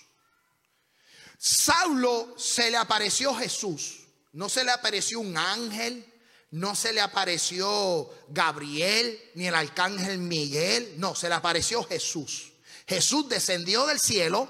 [1.38, 3.98] Saulo se le apareció Jesús.
[4.32, 6.06] No se le apareció un ángel,
[6.52, 10.94] no se le apareció Gabriel, ni el arcángel Miguel.
[10.98, 12.51] No, se le apareció Jesús.
[12.92, 14.50] Jesús descendió del cielo,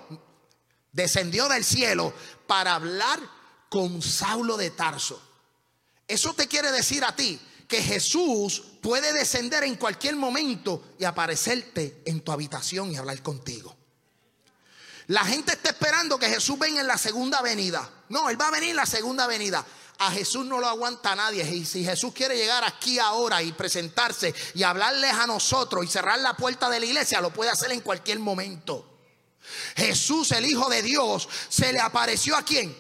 [0.91, 2.12] descendió del cielo
[2.47, 3.19] para hablar
[3.69, 5.21] con Saulo de Tarso.
[6.08, 12.01] Eso te quiere decir a ti que Jesús puede descender en cualquier momento y aparecerte
[12.04, 13.77] en tu habitación y hablar contigo.
[15.06, 17.88] La gente está esperando que Jesús venga en la segunda venida.
[18.10, 19.63] No, Él va a venir en la segunda venida.
[20.01, 21.43] A Jesús no lo aguanta nadie.
[21.43, 26.17] Y si Jesús quiere llegar aquí ahora y presentarse y hablarles a nosotros y cerrar
[26.21, 28.97] la puerta de la iglesia, lo puede hacer en cualquier momento.
[29.75, 32.75] Jesús, el Hijo de Dios, se le apareció a quién?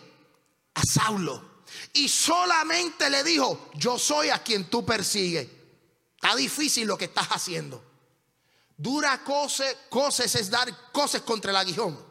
[0.73, 1.61] A Saulo.
[1.93, 5.47] Y solamente le dijo, yo soy a quien tú persigues.
[6.15, 7.83] Está difícil lo que estás haciendo.
[8.75, 12.03] Dura cosas, cosas es dar cosas contra el aguijón.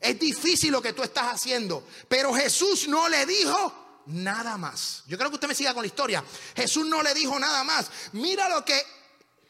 [0.00, 1.86] Es difícil lo que tú estás haciendo.
[2.08, 5.02] Pero Jesús no le dijo nada más.
[5.06, 6.24] Yo creo que usted me siga con la historia.
[6.54, 7.90] Jesús no le dijo nada más.
[8.12, 8.80] Mira lo que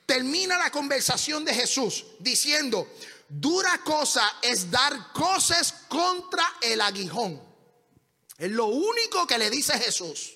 [0.06, 2.88] termina la conversación de Jesús diciendo,
[3.28, 7.40] dura cosa es dar cosas contra el aguijón.
[8.36, 10.34] Es lo único que le dice Jesús.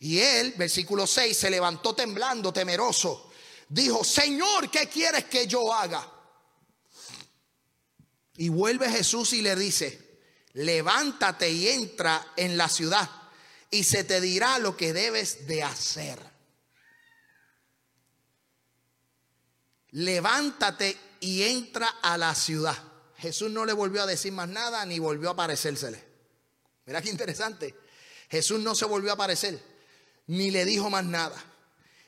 [0.00, 3.30] Y él, versículo 6, se levantó temblando, temeroso.
[3.68, 6.06] Dijo, Señor, ¿qué quieres que yo haga?
[8.36, 10.11] Y vuelve Jesús y le dice,
[10.54, 13.08] levántate y entra en la ciudad
[13.70, 16.18] y se te dirá lo que debes de hacer.
[19.92, 22.76] Levántate y entra a la ciudad.
[23.18, 26.02] Jesús no le volvió a decir más nada ni volvió a aparecérsele.
[26.86, 27.74] Mira qué interesante.
[28.30, 29.72] Jesús no se volvió a aparecer
[30.26, 31.42] ni le dijo más nada.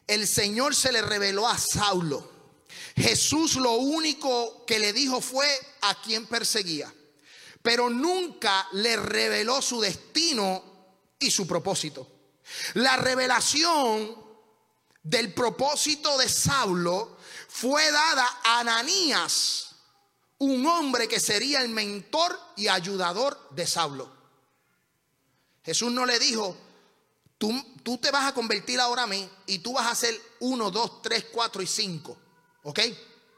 [0.06, 2.32] El Señor se le reveló a Saulo.
[2.96, 5.46] Jesús lo único que le dijo fue
[5.82, 6.92] a quien perseguía,
[7.64, 10.62] pero nunca le reveló su destino
[11.18, 12.06] y su propósito.
[12.74, 14.22] La revelación
[15.02, 17.16] del propósito de Saulo
[17.48, 19.76] fue dada a Ananías,
[20.40, 24.12] un hombre que sería el mentor y ayudador de Saulo.
[25.64, 26.54] Jesús no le dijo,
[27.38, 27.50] tú,
[27.82, 31.00] tú te vas a convertir ahora a mí y tú vas a hacer uno, dos,
[31.00, 32.14] tres, cuatro y cinco.
[32.64, 32.80] ¿Ok?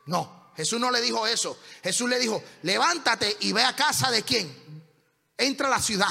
[0.07, 1.59] No, Jesús no le dijo eso.
[1.83, 4.85] Jesús le dijo, levántate y ve a casa de quién.
[5.37, 6.09] Entra a la ciudad.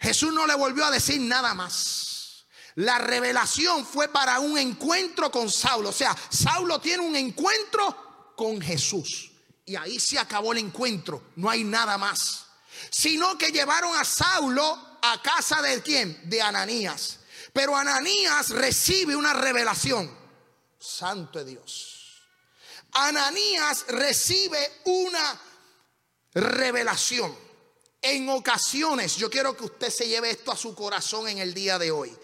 [0.00, 2.44] Jesús no le volvió a decir nada más.
[2.76, 5.88] La revelación fue para un encuentro con Saulo.
[5.88, 9.32] O sea, Saulo tiene un encuentro con Jesús.
[9.66, 11.30] Y ahí se acabó el encuentro.
[11.36, 12.46] No hay nada más.
[12.88, 16.20] Sino que llevaron a Saulo a casa de quién?
[16.30, 17.18] De Ananías.
[17.52, 20.16] Pero Ananías recibe una revelación.
[20.78, 21.97] Santo de Dios.
[22.92, 25.40] Ananías recibe una
[26.34, 27.34] revelación.
[28.00, 31.78] En ocasiones, yo quiero que usted se lleve esto a su corazón en el día
[31.78, 32.16] de hoy.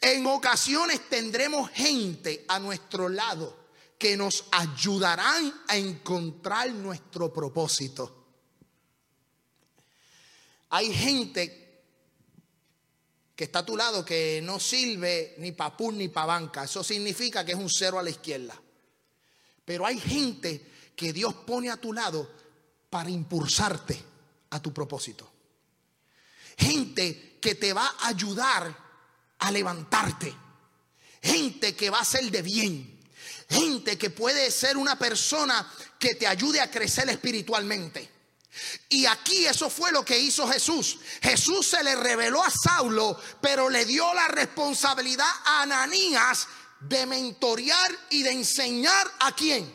[0.00, 3.66] En ocasiones tendremos gente a nuestro lado
[3.98, 8.24] que nos ayudarán a encontrar nuestro propósito.
[10.70, 11.66] Hay gente
[13.34, 16.64] que está a tu lado que no sirve ni para pun ni para banca.
[16.64, 18.60] Eso significa que es un cero a la izquierda.
[19.66, 20.64] Pero hay gente
[20.96, 22.30] que Dios pone a tu lado
[22.88, 24.02] para impulsarte
[24.50, 25.30] a tu propósito.
[26.56, 28.74] Gente que te va a ayudar
[29.38, 30.34] a levantarte.
[31.20, 33.04] Gente que va a ser de bien.
[33.50, 38.08] Gente que puede ser una persona que te ayude a crecer espiritualmente.
[38.88, 40.98] Y aquí eso fue lo que hizo Jesús.
[41.20, 46.46] Jesús se le reveló a Saulo, pero le dio la responsabilidad a Ananías
[46.80, 49.72] de mentorear y de enseñar a quién?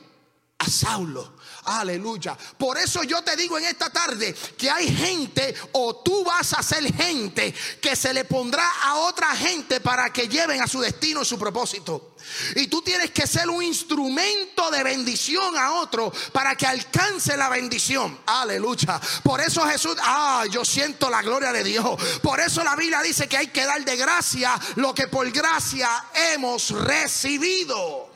[0.59, 1.33] A Saulo.
[1.65, 2.37] Aleluya.
[2.57, 6.63] Por eso yo te digo en esta tarde que hay gente o tú vas a
[6.63, 11.21] ser gente que se le pondrá a otra gente para que lleven a su destino
[11.21, 12.15] y su propósito.
[12.55, 17.49] Y tú tienes que ser un instrumento de bendición a otro para que alcance la
[17.49, 18.19] bendición.
[18.25, 18.99] Aleluya.
[19.23, 21.99] Por eso Jesús, ah, yo siento la gloria de Dios.
[22.21, 26.05] Por eso la Biblia dice que hay que dar de gracia lo que por gracia
[26.33, 28.10] hemos recibido.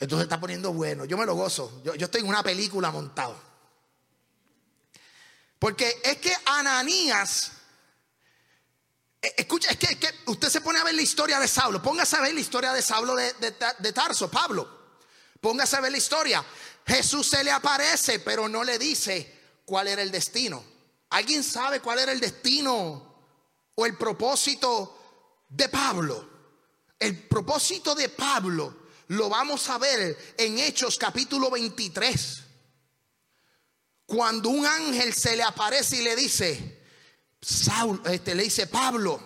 [0.00, 1.04] Esto se está poniendo bueno.
[1.04, 1.82] Yo me lo gozo.
[1.84, 3.38] Yo, estoy en una película montado.
[5.58, 7.52] Porque es que Ananías,
[9.20, 11.82] eh, escucha, es que, usted se pone a ver la historia de Saulo.
[11.82, 13.34] Póngase a ver la historia de Saulo de,
[13.78, 14.80] de Tarso, Pablo.
[15.38, 16.42] Póngase a ver la historia.
[16.86, 20.64] Jesús se le aparece, pero no le dice cuál era el destino.
[21.10, 23.16] ¿Alguien sabe cuál era el destino
[23.74, 26.26] o el propósito de Pablo?
[26.98, 28.79] El propósito de Pablo
[29.10, 32.42] lo vamos a ver en Hechos capítulo 23.
[34.06, 36.84] Cuando un ángel se le aparece y le dice,
[38.04, 39.20] este, le dice, Pablo,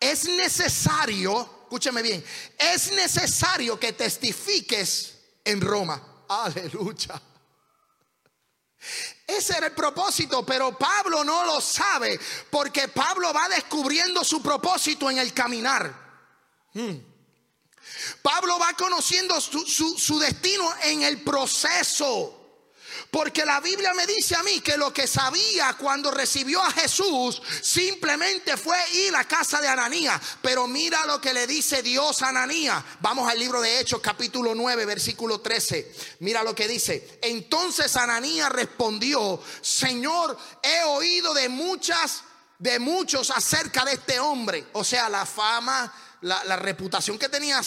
[0.00, 2.24] es necesario, escúcheme bien,
[2.56, 6.24] es necesario que testifiques en Roma.
[6.28, 7.20] Aleluya.
[9.26, 12.18] Ese era el propósito, pero Pablo no lo sabe
[12.50, 15.94] porque Pablo va descubriendo su propósito en el caminar.
[16.72, 17.11] Hmm.
[18.20, 22.38] Pablo va conociendo su, destino en el proceso.
[23.10, 27.42] Porque la Biblia me dice a mí que lo que sabía cuando recibió a Jesús
[27.60, 30.20] simplemente fue ir a casa de Ananías.
[30.40, 32.82] Pero mira lo que le dice Dios a Ananías.
[33.00, 35.94] Vamos al libro de Hechos capítulo 9 versículo 13.
[36.20, 37.18] Mira lo que dice.
[37.22, 42.22] Entonces Ananías respondió, Señor, he oído de muchas,
[42.58, 44.66] de muchos acerca de este hombre.
[44.72, 45.92] O sea, la fama,
[46.22, 47.60] la, reputación que tenía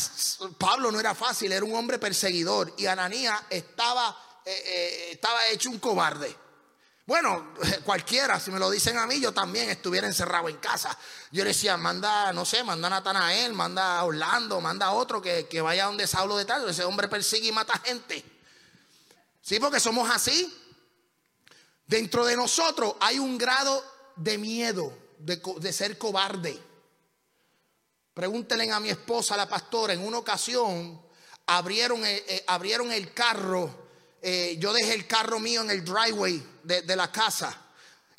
[0.57, 5.69] Pablo no era fácil, era un hombre perseguidor y Ananías estaba eh, eh, estaba hecho
[5.69, 6.35] un cobarde.
[7.07, 7.53] Bueno,
[7.83, 10.97] cualquiera, si me lo dicen a mí, yo también estuviera encerrado en casa.
[11.31, 15.21] Yo le decía, manda, no sé, manda a Natanael, manda a Orlando, manda a otro
[15.21, 16.67] que, que vaya donde Saulo de tal.
[16.69, 18.23] Ese hombre persigue y mata gente.
[19.41, 20.51] Sí, porque somos así.
[21.87, 23.83] Dentro de nosotros hay un grado
[24.15, 26.59] de miedo, de, ser cobarde.
[28.15, 30.99] Pregúntenle a mi esposa, la pastora, en una ocasión
[31.45, 33.85] abrieron, eh, abrieron el carro
[34.27, 37.55] eh, yo dejé el carro mío en el driveway de, la casa.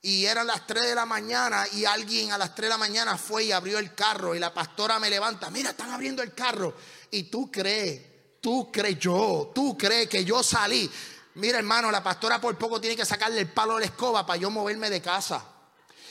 [0.02, 3.18] Y eran las 3 de la mañana y alguien a las 3 de la mañana
[3.18, 6.74] fue y abrió el carro y la pastora me levanta, mira, están abriendo el carro.
[7.10, 8.02] Y tú crees,
[8.40, 10.88] tú crees yo, tú crees que yo salí.
[11.34, 14.38] Mira hermano, la pastora por poco tiene que sacarle el palo de la escoba para
[14.38, 15.44] yo moverme de casa.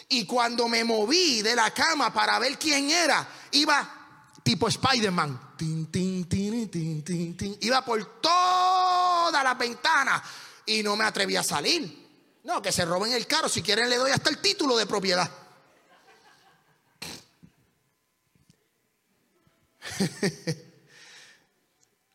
[0.09, 4.05] Y cuando me moví de la cama para ver quién era, iba
[4.43, 5.55] tipo Spider-Man.
[7.61, 10.21] Iba por todas las ventanas
[10.65, 12.05] y no me atreví a salir.
[12.43, 13.49] No, que se roben el carro.
[13.49, 15.29] Si quieren le doy hasta el título de propiedad.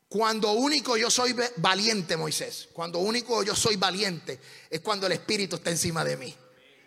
[0.08, 5.54] Cuando único yo soy valiente, Moisés, cuando único yo soy valiente es cuando el Espíritu
[5.54, 6.36] está encima de mí.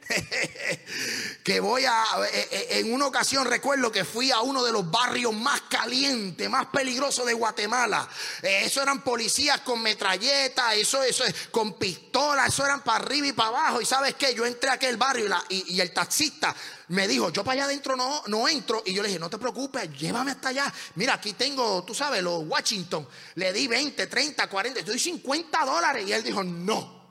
[1.43, 4.89] que voy a, eh, eh, en una ocasión recuerdo que fui a uno de los
[4.89, 8.07] barrios más calientes, más peligrosos de Guatemala.
[8.41, 13.33] Eh, eso eran policías con metralletas, eso, eso, con pistolas, eso eran para arriba y
[13.33, 13.81] para abajo.
[13.81, 16.55] Y sabes qué, yo entré a aquel barrio y, el taxista
[16.89, 18.83] me dijo, yo para allá adentro no, no entro.
[18.85, 20.73] Y yo le dije, no te preocupes, llévame hasta allá.
[20.95, 23.07] Mira, aquí tengo, tú sabes, los Washington.
[23.35, 26.07] Le di 20, 30, 40, estoy 50 dólares.
[26.07, 27.03] Y él dijo, no.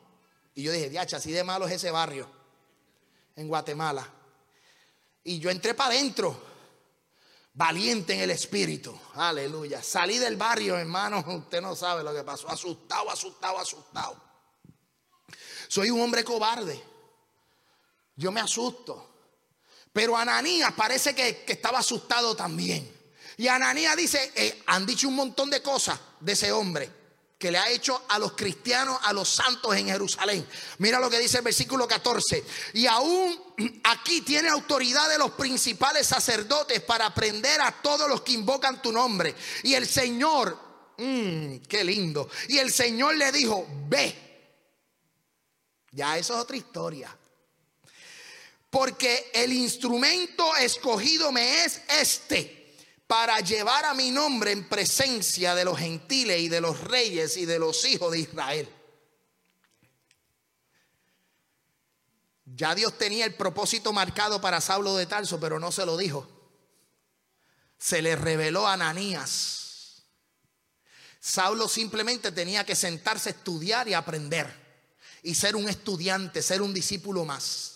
[0.55, 2.42] Y yo dije, diacha, así de malo es ese barrio
[3.37, 4.09] en Guatemala.
[5.25, 6.37] Y yo entré para adentro,
[7.55, 8.99] valiente en el espíritu.
[9.15, 9.83] Aleluya.
[9.83, 11.25] Salí del barrio, hermano.
[11.27, 12.49] Usted no sabe lo que pasó.
[12.49, 14.17] Asustado, asustado, asustado.
[15.69, 16.83] Soy un hombre cobarde.
[18.17, 19.09] Yo me asusto.
[19.93, 23.01] Pero Ananías parece que, estaba asustado también.
[23.37, 27.02] Y Ananías dice, eh, han dicho un montón de cosas de ese hombre
[27.43, 30.47] que le ha hecho a los cristianos, a los santos en Jerusalén.
[30.79, 32.45] Mira lo que dice el versículo 14.
[32.75, 33.37] Y aún
[33.83, 38.93] aquí tiene autoridad de los principales sacerdotes para aprender a todos los que invocan tu
[38.93, 39.35] nombre.
[39.65, 40.57] Y el Señor,
[40.99, 42.31] mmm, qué lindo.
[42.47, 44.55] Y el Señor le dijo, ve.
[45.91, 47.19] Ya eso es otra historia.
[48.71, 52.62] Porque el instrumento escogido me es este
[53.13, 57.45] para llevar a mi nombre en presencia de los gentiles y de los reyes y
[57.45, 58.67] de los hijos de Israel.
[62.47, 66.27] Ya Dios tenía el propósito marcado para Saulo de Tarso, pero no se lo dijo.
[67.77, 70.05] Se le reveló a Ananías.
[71.21, 74.51] Saulo simplemente tenía que sentarse a estudiar y aprender.
[75.23, 77.72] Y ser un estudiante, ser un discípulo más.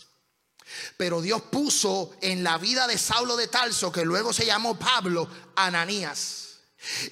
[0.97, 5.29] Pero Dios puso en la vida de Saulo de Tarso, que luego se llamó Pablo,
[5.55, 6.56] Ananías.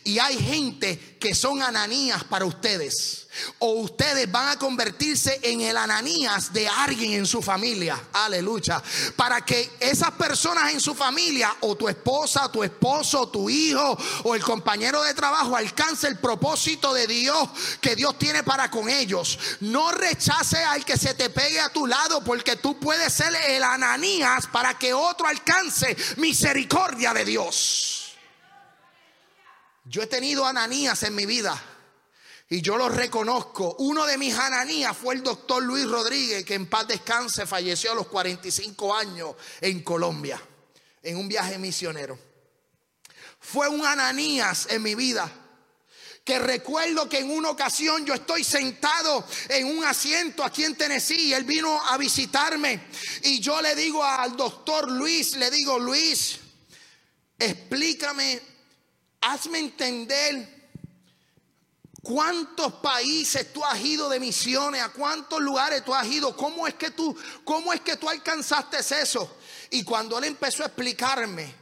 [0.04, 3.26] Y hay gente que son ananías para ustedes.
[3.58, 8.00] O ustedes van a convertirse en el ananías de alguien en su familia.
[8.12, 8.82] Aleluya.
[9.16, 14.34] Para que esas personas en su familia, o tu esposa, tu esposo, tu hijo, o
[14.34, 17.48] el compañero de trabajo, alcance el propósito de Dios
[17.80, 19.38] que Dios tiene para con ellos.
[19.60, 23.62] No rechace al que se te pegue a tu lado, porque tú puedes ser el
[23.62, 28.03] ananías para que otro alcance misericordia de Dios.
[29.84, 31.62] Yo he tenido ananías en mi vida
[32.48, 33.76] y yo lo reconozco.
[33.80, 37.94] Uno de mis ananías fue el doctor Luis Rodríguez, que en paz descanse falleció a
[37.94, 40.40] los 45 años en Colombia,
[41.02, 42.18] en un viaje misionero.
[43.40, 45.30] Fue un ananías en mi vida
[46.24, 51.28] que recuerdo que en una ocasión yo estoy sentado en un asiento aquí en Tennessee
[51.28, 52.86] y él vino a visitarme
[53.24, 56.38] y yo le digo al doctor Luis, le digo, Luis,
[57.38, 58.53] explícame
[59.24, 60.54] hazme entender
[62.02, 66.74] cuántos países tú has ido de misiones, a cuántos lugares tú has ido, cómo es
[66.74, 69.38] que tú, cómo es que tú alcanzaste eso.
[69.70, 71.52] Y cuando él empezó a explicarme,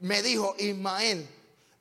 [0.00, 1.28] me dijo, Ismael,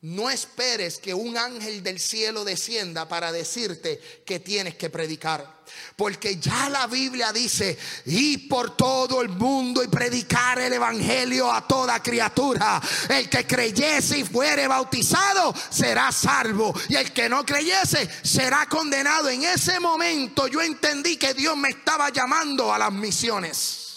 [0.02, 5.60] No esperes que un ángel del cielo descienda para decirte que tienes que predicar.
[5.98, 11.68] Porque ya la Biblia dice, y por todo el mundo y predicar el Evangelio a
[11.68, 12.82] toda criatura.
[13.10, 16.74] El que creyese y fuere bautizado será salvo.
[16.88, 19.28] Y el que no creyese será condenado.
[19.28, 23.89] En ese momento yo entendí que Dios me estaba llamando a las misiones.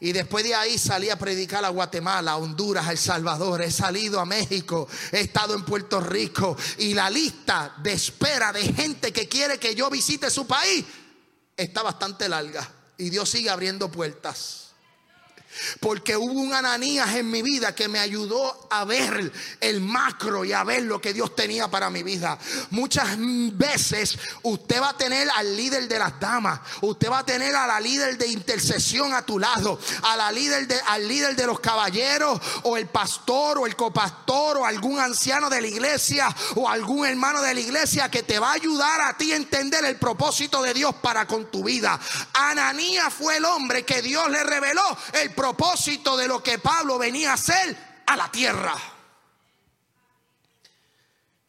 [0.00, 3.62] Y después de ahí salí a predicar a Guatemala, a Honduras, a El Salvador.
[3.62, 6.56] He salido a México, he estado en Puerto Rico.
[6.78, 10.84] Y la lista de espera de gente que quiere que yo visite su país
[11.56, 12.70] está bastante larga.
[12.98, 14.63] Y Dios sigue abriendo puertas.
[15.80, 20.52] Porque hubo un Ananías en mi vida que me ayudó a ver el macro y
[20.52, 22.38] a ver lo que Dios tenía para mi vida.
[22.70, 27.54] Muchas veces usted va a tener al líder de las damas, usted va a tener
[27.54, 31.46] a la líder de intercesión a tu lado, a la líder de, al líder de
[31.46, 36.68] los caballeros, o el pastor, o el copastor, o algún anciano de la iglesia, o
[36.68, 39.96] algún hermano de la iglesia que te va a ayudar a ti a entender el
[39.96, 41.98] propósito de Dios para con tu vida.
[42.32, 44.82] Ananías fue el hombre que Dios le reveló
[45.12, 47.76] el propósito propósito de lo que Pablo venía a hacer
[48.06, 48.74] a la tierra.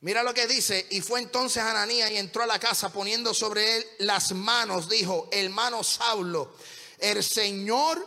[0.01, 3.77] Mira lo que dice, y fue entonces Ananías y entró a la casa poniendo sobre
[3.77, 6.57] él las manos, dijo, hermano Saulo,
[6.99, 8.05] el Señor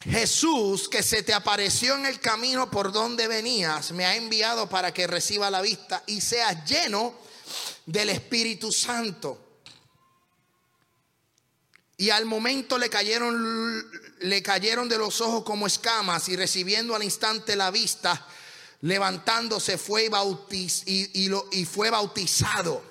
[0.00, 4.94] Jesús que se te apareció en el camino por donde venías, me ha enviado para
[4.94, 7.12] que reciba la vista y seas lleno
[7.84, 9.51] del Espíritu Santo.
[12.02, 13.88] Y al momento le cayeron,
[14.22, 18.26] le cayeron de los ojos como escamas y recibiendo al instante la vista,
[18.80, 20.10] levantándose fue
[20.86, 22.82] y, y fue bautizado.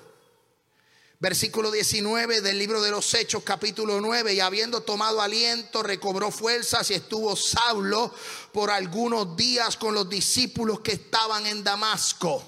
[1.20, 4.32] Versículo 19 del libro de los Hechos, capítulo 9.
[4.32, 8.14] Y habiendo tomado aliento, recobró fuerzas y estuvo Saulo
[8.50, 12.42] por algunos días con los discípulos que estaban en Damasco.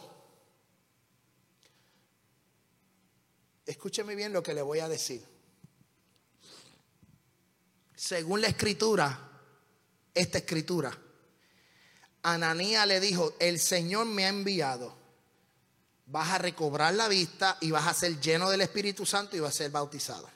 [3.66, 5.33] Escúcheme bien lo que le voy a decir
[8.04, 9.18] según la escritura,
[10.12, 10.94] esta escritura,
[12.22, 14.94] Ananía le dijo, el Señor me ha enviado,
[16.04, 19.54] vas a recobrar la vista y vas a ser lleno del Espíritu Santo y vas
[19.54, 20.28] a ser bautizado.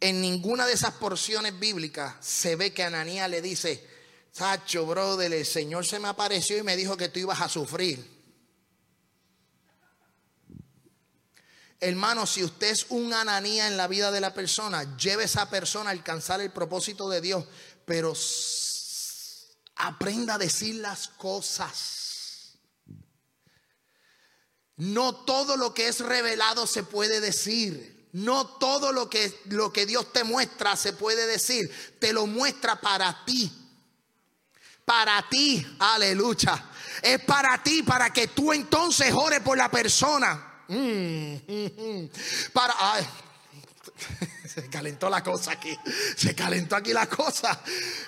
[0.00, 3.86] En ninguna de esas porciones bíblicas se ve que Ananía le dice,
[4.32, 8.19] Sacho, brother, el Señor se me apareció y me dijo que tú ibas a sufrir.
[11.82, 15.48] Hermano, si usted es un ananía en la vida de la persona, lleve a esa
[15.48, 17.46] persona a alcanzar el propósito de Dios,
[17.86, 18.12] pero
[19.76, 22.58] aprenda a decir las cosas.
[24.76, 28.08] No todo lo que es revelado se puede decir.
[28.12, 31.96] No todo lo que, lo que Dios te muestra se puede decir.
[31.98, 33.50] Te lo muestra para ti.
[34.84, 36.70] Para ti, aleluya.
[37.00, 40.49] Es para ti, para que tú entonces ores por la persona.
[40.70, 42.08] Mm,
[42.52, 42.74] para.
[44.52, 45.76] Se calentó la cosa aquí.
[46.16, 47.60] Se calentó aquí la cosa.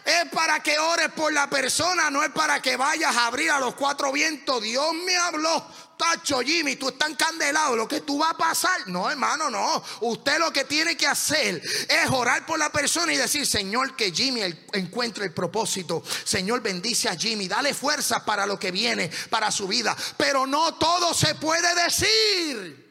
[0.04, 3.60] Es para que ores por la persona, no es para que vayas a abrir a
[3.60, 4.60] los cuatro vientos.
[4.60, 5.64] Dios me habló.
[5.96, 8.88] Tacho, Jimmy, tú estás encandelado, lo que tú va a pasar.
[8.88, 9.84] No, hermano, no.
[10.00, 14.10] Usted lo que tiene que hacer es orar por la persona y decir, Señor, que
[14.10, 14.40] Jimmy
[14.72, 16.02] encuentre el propósito.
[16.24, 19.96] Señor, bendice a Jimmy, dale fuerza para lo que viene, para su vida.
[20.16, 22.81] Pero no todo se puede decir.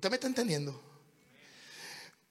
[0.00, 0.82] ¿Usted me está entendiendo?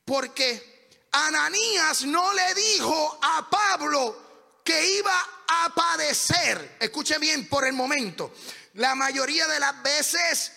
[0.03, 5.13] Porque Ananías no le dijo a Pablo, que iba
[5.47, 6.78] a padecer.
[6.80, 8.34] Escuche bien por el momento.
[8.74, 10.51] La mayoría de las veces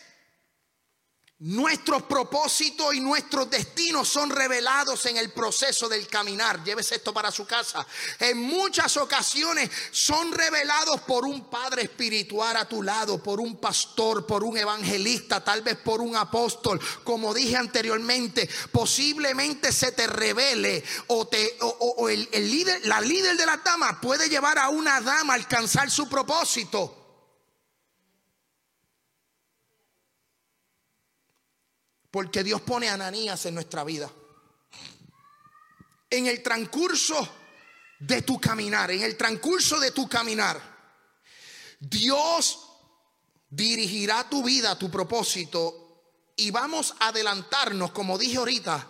[1.45, 6.63] Nuestros propósitos y nuestros destinos son revelados en el proceso del caminar.
[6.63, 7.85] Llévese esto para su casa.
[8.21, 14.25] En muchas ocasiones son revelados por un padre espiritual a tu lado, por un pastor,
[14.25, 16.81] por un evangelista, tal vez por un apóstol.
[17.03, 23.37] Como dije anteriormente, posiblemente se te revele o, te, o, el, el líder, la líder
[23.37, 27.02] de la dama puede llevar a una dama a alcanzar su propósito.
[32.13, 34.09] Porque Dios pone a Ananías en nuestra vida.
[36.11, 37.27] En el transcurso
[37.99, 40.61] de tu caminar, en el transcurso de tu caminar,
[41.81, 42.69] Dios
[43.49, 45.83] dirigirá tu vida, tu propósito,
[46.37, 48.89] y vamos a adelantarnos, como dije ahorita.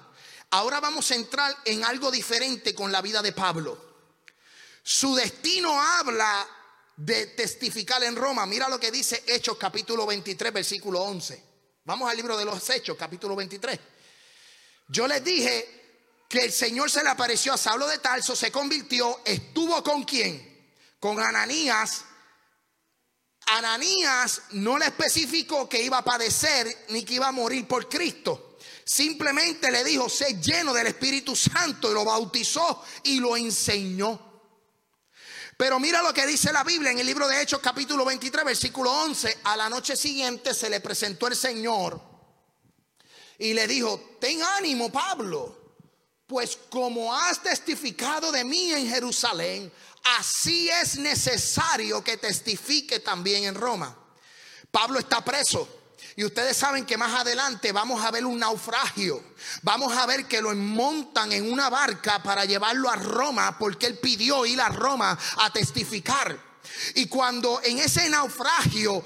[0.51, 3.79] Ahora vamos a entrar en algo diferente con la vida de Pablo.
[4.83, 6.45] Su destino habla
[6.97, 8.47] de testificar en Roma.
[8.47, 11.52] Mira lo que dice Hechos capítulo 23, versículo 11.
[11.85, 13.79] Vamos al libro de los Hechos, capítulo 23.
[14.89, 19.21] Yo les dije que el Señor se le apareció a Saulo de Tarso, se convirtió,
[19.25, 20.53] estuvo con quién?
[21.03, 22.05] con Ananías,
[23.47, 28.57] Ananías no le especificó que iba a padecer ni que iba a morir por Cristo.
[28.85, 34.32] Simplemente le dijo, sé lleno del Espíritu Santo y lo bautizó y lo enseñó.
[35.63, 38.91] Pero mira lo que dice la Biblia en el libro de Hechos capítulo 23 versículo
[38.91, 39.43] 11.
[39.45, 42.03] A la noche siguiente se le presentó el Señor
[43.39, 45.77] y le dijo, ten ánimo Pablo,
[46.27, 49.73] pues como has testificado de mí en Jerusalén,
[50.19, 53.97] así es necesario que testifique también en Roma.
[54.69, 55.82] Pablo está preso.
[56.17, 59.23] Y ustedes saben que más adelante vamos a ver un naufragio.
[59.63, 63.99] Vamos a ver que lo montan en una barca para llevarlo a Roma porque él
[63.99, 66.52] pidió ir a Roma a testificar.
[66.95, 69.05] Y cuando en ese naufragio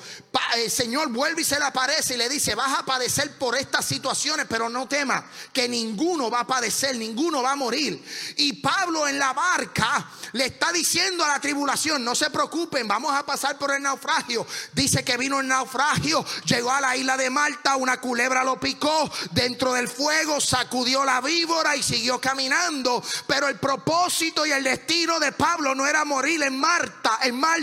[0.54, 3.84] el Señor vuelve y se le aparece y le dice, vas a padecer por estas
[3.84, 8.02] situaciones, pero no temas, que ninguno va a padecer, ninguno va a morir.
[8.36, 13.14] Y Pablo en la barca le está diciendo a la tribulación, no se preocupen, vamos
[13.14, 14.46] a pasar por el naufragio.
[14.72, 19.10] Dice que vino el naufragio, llegó a la isla de Malta, una culebra lo picó,
[19.32, 23.02] dentro del fuego sacudió la víbora y siguió caminando.
[23.26, 27.55] Pero el propósito y el destino de Pablo no era morir en Marta, en Malta,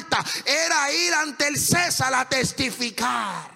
[0.45, 3.51] era ir ante el César a testificar.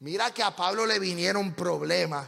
[0.00, 2.26] Mira que a Pablo le vinieron problemas.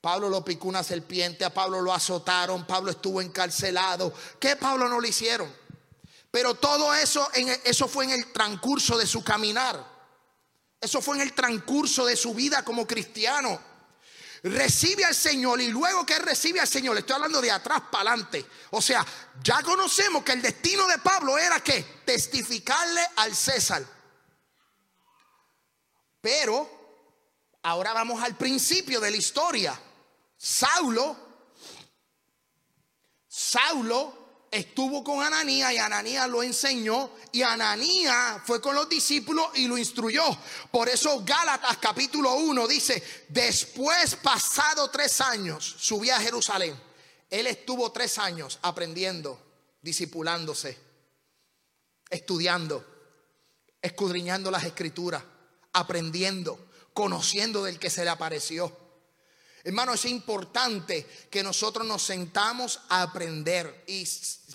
[0.00, 4.12] Pablo lo picó una serpiente, a Pablo lo azotaron, Pablo estuvo encarcelado.
[4.38, 5.52] ¿Qué Pablo no le hicieron?
[6.30, 7.28] Pero todo eso,
[7.64, 9.84] eso fue en el transcurso de su caminar.
[10.80, 13.60] Eso fue en el transcurso de su vida como cristiano.
[14.42, 18.46] Recibe al Señor y luego que recibe al Señor, estoy hablando de atrás para adelante.
[18.70, 19.04] O sea,
[19.42, 23.84] ya conocemos que el destino de Pablo era que testificarle al César.
[26.20, 26.68] Pero
[27.62, 29.80] ahora vamos al principio de la historia.
[30.36, 31.16] Saulo,
[33.26, 39.66] Saulo estuvo con Ananías y Ananías lo enseñó y Ananías fue con los discípulos y
[39.66, 40.24] lo instruyó.
[40.70, 46.78] Por eso Gálatas capítulo 1 dice, después pasado tres años, subí a Jerusalén.
[47.30, 49.38] Él estuvo tres años aprendiendo,
[49.82, 50.78] discipulándose,
[52.08, 52.84] estudiando,
[53.82, 55.22] escudriñando las escrituras,
[55.72, 56.58] aprendiendo,
[56.94, 58.87] conociendo del que se le apareció.
[59.64, 63.84] Hermano, es importante que nosotros nos sentamos a aprender.
[63.86, 64.06] Y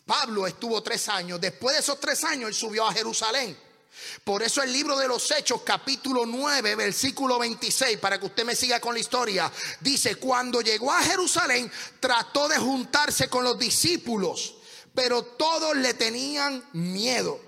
[0.06, 1.40] Pablo estuvo tres años.
[1.40, 3.58] Después de esos tres años, él subió a Jerusalén.
[4.24, 8.56] Por eso el libro de los Hechos, capítulo 9, versículo 26, para que usted me
[8.56, 9.52] siga con la historia,
[9.82, 14.56] dice, cuando llegó a Jerusalén, trató de juntarse con los discípulos,
[14.94, 17.40] pero todos le tenían miedo.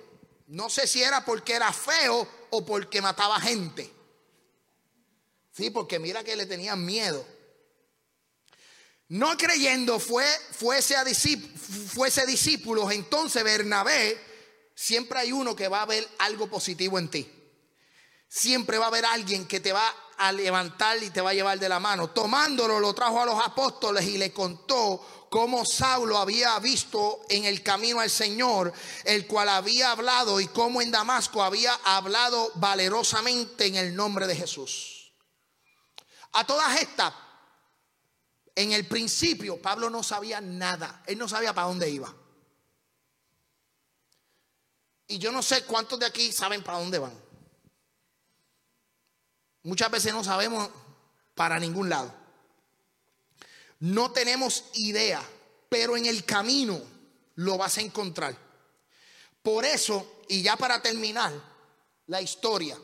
[0.48, 3.92] No sé si era porque era feo o porque mataba gente.
[5.52, 7.26] Sí, porque mira que le tenían miedo.
[9.10, 14.20] No creyendo fue, fuese, a fuese discípulos, entonces Bernabé,
[14.74, 17.32] siempre hay uno que va a ver algo positivo en ti.
[18.28, 21.60] Siempre va a haber alguien que te va a levantar y te va a llevar
[21.60, 22.10] de la mano.
[22.10, 27.62] Tomándolo, lo trajo a los apóstoles y le contó cómo Saulo había visto en el
[27.62, 33.76] camino al Señor, el cual había hablado y cómo en Damasco había hablado valerosamente en
[33.76, 35.12] el nombre de Jesús.
[36.34, 37.14] A todas estas,
[38.56, 42.14] en el principio Pablo no sabía nada, él no sabía para dónde iba.
[45.08, 47.14] Y yo no sé cuántos de aquí saben para dónde van.
[49.64, 50.70] Muchas veces no sabemos
[51.36, 52.14] para ningún lado.
[53.80, 55.22] No tenemos idea,
[55.70, 56.82] pero en el camino
[57.36, 58.36] lo vas a encontrar.
[59.44, 61.32] Por eso, y ya para terminar
[62.08, 62.78] la historia,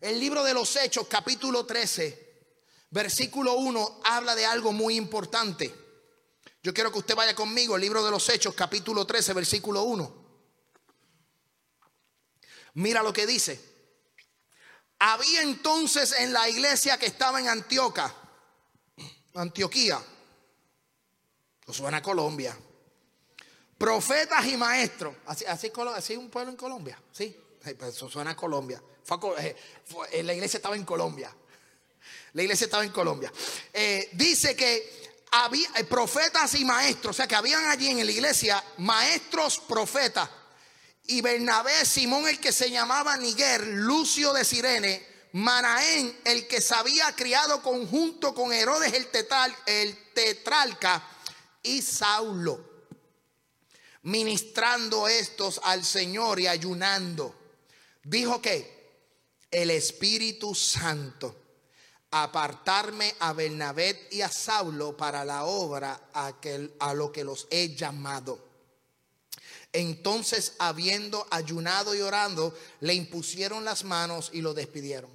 [0.00, 2.27] el libro de los Hechos, capítulo 13,
[2.90, 5.74] Versículo 1 habla de algo muy importante.
[6.62, 10.28] Yo quiero que usted vaya conmigo al libro de los Hechos, capítulo 13, versículo 1.
[12.74, 13.60] Mira lo que dice.
[14.98, 18.12] Había entonces en la iglesia que estaba en Antioquia,
[19.34, 20.02] Antioquía,
[21.62, 22.58] eso suena a Colombia,
[23.76, 28.82] profetas y maestros, así, así, un pueblo en Colombia, sí, pues eso suena a Colombia.
[29.38, 31.32] Eh, la iglesia estaba en Colombia.
[32.32, 33.32] La iglesia estaba en Colombia.
[33.72, 34.98] Eh, dice que
[35.30, 40.28] había eh, profetas y maestros, o sea que habían allí en la iglesia maestros profetas.
[41.06, 46.74] Y Bernabé, Simón el que se llamaba Niguer, Lucio de Sirene, Manaén el que se
[46.74, 49.08] había criado conjunto con Herodes el,
[49.66, 51.02] el tetralca
[51.62, 52.86] y Saulo,
[54.02, 57.34] ministrando estos al Señor y ayunando.
[58.02, 58.78] Dijo que
[59.50, 61.47] el Espíritu Santo
[62.10, 66.32] apartarme a Bernabé y a Saulo para la obra a,
[66.80, 68.46] a lo que los he llamado.
[69.72, 75.10] Entonces, habiendo ayunado y orando, le impusieron las manos y lo despidieron.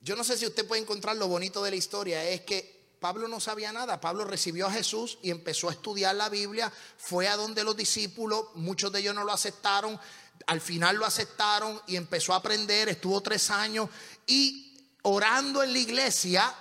[0.00, 3.28] Yo no sé si usted puede encontrar lo bonito de la historia, es que Pablo
[3.28, 4.00] no sabía nada.
[4.00, 8.46] Pablo recibió a Jesús y empezó a estudiar la Biblia, fue a donde los discípulos,
[8.54, 9.98] muchos de ellos no lo aceptaron,
[10.46, 13.88] al final lo aceptaron y empezó a aprender, estuvo tres años
[14.26, 14.67] y
[15.08, 16.54] orando en la iglesia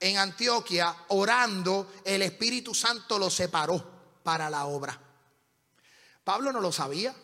[0.00, 4.98] en Antioquia, orando, el Espíritu Santo lo separó para la obra.
[6.22, 7.14] Pablo no lo sabía.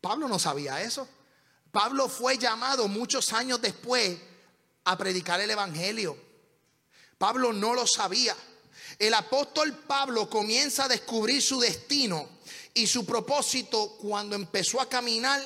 [0.00, 1.08] Pablo no sabía eso.
[1.70, 4.18] Pablo fue llamado muchos años después
[4.84, 6.16] a predicar el Evangelio.
[7.16, 8.34] Pablo no lo sabía.
[8.98, 12.28] El apóstol Pablo comienza a descubrir su destino
[12.74, 15.40] y su propósito cuando empezó a caminar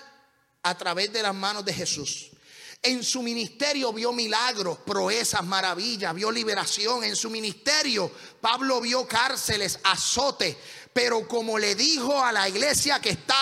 [0.63, 2.31] a través de las manos de Jesús.
[2.87, 7.03] En su ministerio vio milagros, proezas, maravillas, vio liberación.
[7.03, 8.11] En su ministerio
[8.43, 10.55] Pablo vio cárceles, azote.
[10.93, 13.35] Pero como le dijo a la iglesia que está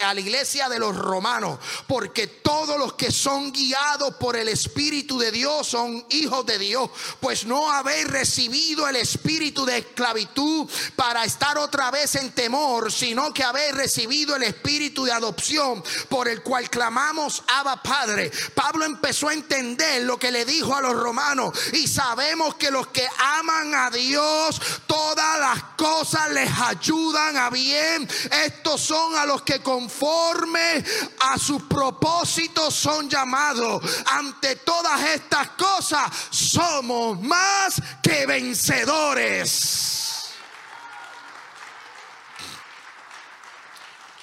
[0.00, 5.18] a la iglesia de los romanos, porque todos los que son guiados por el Espíritu
[5.18, 11.24] de Dios son hijos de Dios, pues no habéis recibido el espíritu de esclavitud para
[11.24, 16.42] estar otra vez en temor, sino que habéis recibido el espíritu de adopción por el
[16.42, 18.30] cual clamamos Abba Padre.
[18.54, 22.88] Pablo empezó a entender lo que le dijo a los romanos y sabemos que los
[22.88, 28.08] que aman a Dios, todas las cosas les ayudan a bien.
[28.44, 30.82] Estos son a los que conforme
[31.20, 33.82] a sus propósitos son llamados.
[34.06, 39.97] Ante todas estas cosas somos más que vencedores.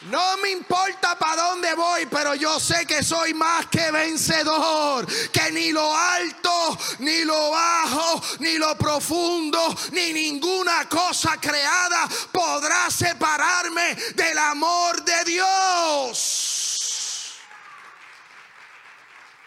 [0.05, 5.07] No me importa para dónde voy, pero yo sé que soy más que vencedor.
[5.31, 12.89] Que ni lo alto, ni lo bajo, ni lo profundo, ni ninguna cosa creada podrá
[12.91, 16.64] separarme del amor de Dios.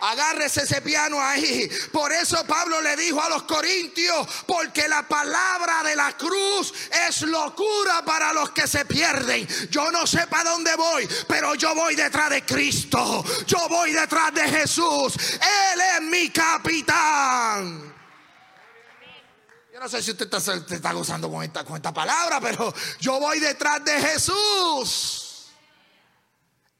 [0.01, 1.69] Agárrese ese piano ahí.
[1.93, 6.73] Por eso Pablo le dijo a los corintios, porque la palabra de la cruz
[7.09, 9.47] es locura para los que se pierden.
[9.71, 13.25] Yo no sé para dónde voy, pero yo voy detrás de Cristo.
[13.47, 15.15] Yo voy detrás de Jesús.
[15.17, 17.95] Él es mi capitán.
[19.73, 23.19] Yo no sé si usted está, está gozando con esta, con esta palabra, pero yo
[23.21, 25.28] voy detrás de Jesús.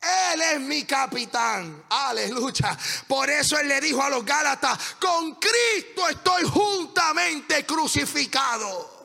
[0.01, 1.85] Él es mi capitán.
[1.89, 2.79] Aleluya.
[3.07, 8.99] Por eso Él le dijo a los Gálatas, con Cristo estoy juntamente crucificado.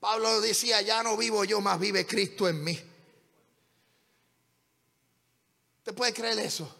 [0.00, 2.80] Pablo decía, ya no vivo yo, más vive Cristo en mí.
[5.84, 6.76] ¿Te puede creer eso?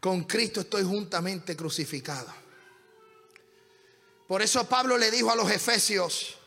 [0.00, 2.32] Con Cristo estoy juntamente crucificado.
[4.26, 6.39] Por eso Pablo le dijo a los efesios,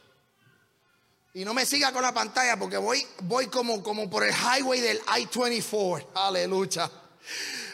[1.36, 4.80] y no me siga con la pantalla porque voy, voy como, como por el highway
[4.80, 6.08] del I-24.
[6.14, 6.92] Aleluya.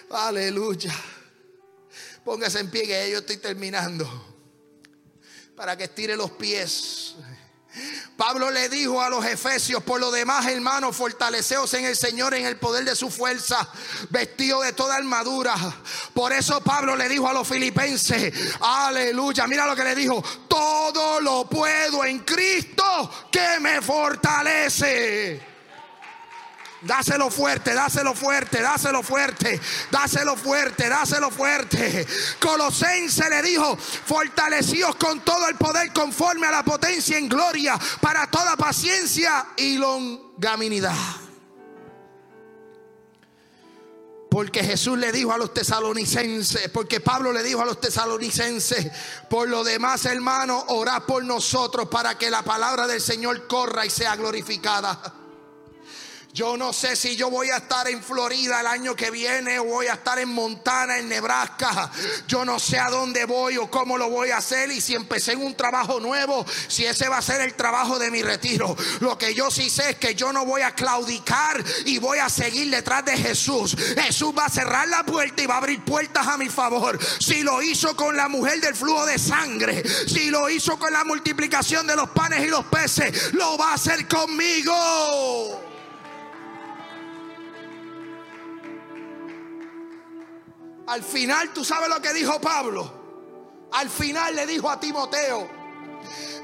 [0.09, 0.95] Aleluya.
[2.23, 4.07] Póngase en pie que yo estoy terminando.
[5.57, 7.15] Para que estire los pies.
[8.19, 12.45] Pablo le dijo a los efesios, por lo demás, hermanos, fortaleceos en el Señor en
[12.45, 13.65] el poder de su fuerza,
[14.09, 15.55] vestido de toda armadura.
[16.13, 21.21] Por eso Pablo le dijo a los filipenses, aleluya, mira lo que le dijo, todo
[21.21, 25.41] lo puedo en Cristo que me fortalece.
[26.81, 29.59] Dáselo fuerte, dáselo fuerte, dáselo fuerte,
[29.91, 32.07] dáselo fuerte, dáselo fuerte.
[32.39, 38.27] Colosense le dijo, fortalecidos con todo el poder conforme a la potencia en gloria para
[38.27, 40.95] toda paciencia y longanimidad.
[44.31, 48.89] Porque Jesús le dijo a los tesalonicenses, porque Pablo le dijo a los tesalonicenses,
[49.29, 53.89] por lo demás hermanos, orad por nosotros para que la palabra del Señor corra y
[53.89, 55.15] sea glorificada.
[56.39, 59.65] Yo no sé si yo voy a estar en Florida el año que viene o
[59.65, 61.91] voy a estar en Montana, en Nebraska.
[62.29, 65.33] Yo no sé a dónde voy o cómo lo voy a hacer y si empecé
[65.33, 68.73] en un trabajo nuevo, si ese va a ser el trabajo de mi retiro.
[69.01, 72.29] Lo que yo sí sé es que yo no voy a claudicar y voy a
[72.29, 73.75] seguir detrás de Jesús.
[74.01, 76.97] Jesús va a cerrar la puerta y va a abrir puertas a mi favor.
[77.19, 81.03] Si lo hizo con la mujer del flujo de sangre, si lo hizo con la
[81.03, 85.67] multiplicación de los panes y los peces, lo va a hacer conmigo.
[90.89, 93.69] Al final, tú sabes lo que dijo Pablo.
[93.73, 95.47] Al final le dijo a Timoteo,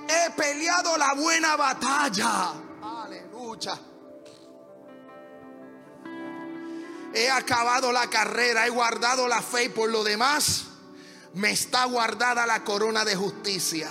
[0.07, 2.53] he peleado la buena batalla.
[2.81, 3.79] Aleluya.
[7.13, 10.65] He acabado la carrera, he guardado la fe y por lo demás
[11.33, 13.89] me está guardada la corona de justicia.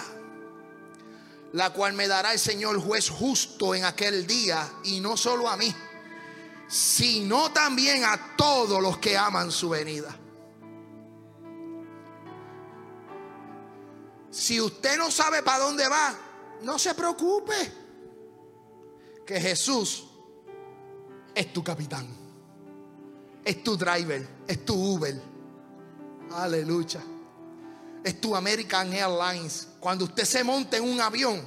[1.55, 5.57] la cual me dará el Señor juez justo en aquel día, y no solo a
[5.57, 5.73] mí,
[6.67, 10.19] sino también a todos los que aman su venida.
[14.35, 16.13] Si usted no sabe para dónde va,
[16.63, 17.55] no se preocupe.
[19.25, 20.05] Que Jesús
[21.33, 22.05] es tu capitán.
[23.45, 24.29] Es tu driver.
[24.49, 25.23] Es tu Uber.
[26.33, 27.01] Aleluya.
[28.03, 29.69] Es tu American Airlines.
[29.79, 31.41] Cuando usted se monta en un avión,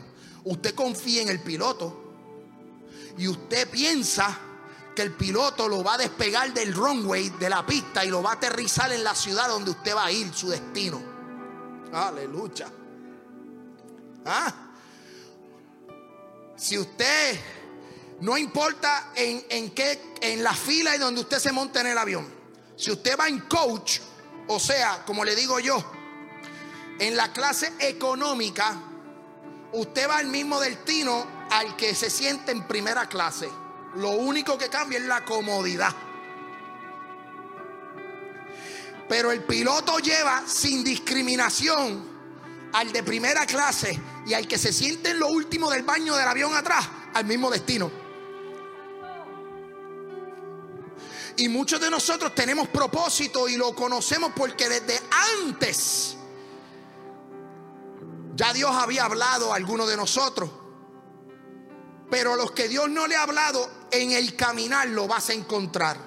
[0.46, 2.16] usted confía en el piloto.
[3.18, 4.40] Y usted piensa
[4.96, 8.32] que el piloto lo va a despegar del runway, de la pista, y lo va
[8.32, 11.17] a aterrizar en la ciudad donde usted va a ir, su destino.
[11.94, 12.68] Aleluya.
[14.26, 14.54] ¿Ah?
[16.56, 17.40] Si usted
[18.22, 21.98] no importa en, en qué, en la fila en donde usted se monte en el
[21.98, 22.28] avión.
[22.76, 24.00] Si usted va en coach,
[24.48, 25.84] o sea, como le digo yo,
[27.00, 28.76] en la clase económica,
[29.74, 33.50] usted va al mismo destino al que se siente en primera clase.
[33.96, 35.94] Lo único que cambia es la comodidad.
[39.08, 42.18] Pero el piloto lleva sin discriminación
[42.74, 46.28] al de primera clase y al que se siente en lo último del baño del
[46.28, 47.90] avión atrás al mismo destino.
[51.38, 55.00] Y muchos de nosotros tenemos propósito y lo conocemos porque desde
[55.46, 56.18] antes
[58.36, 60.50] ya Dios había hablado a algunos de nosotros.
[62.10, 65.34] Pero a los que Dios no le ha hablado, en el caminar lo vas a
[65.34, 65.98] encontrar.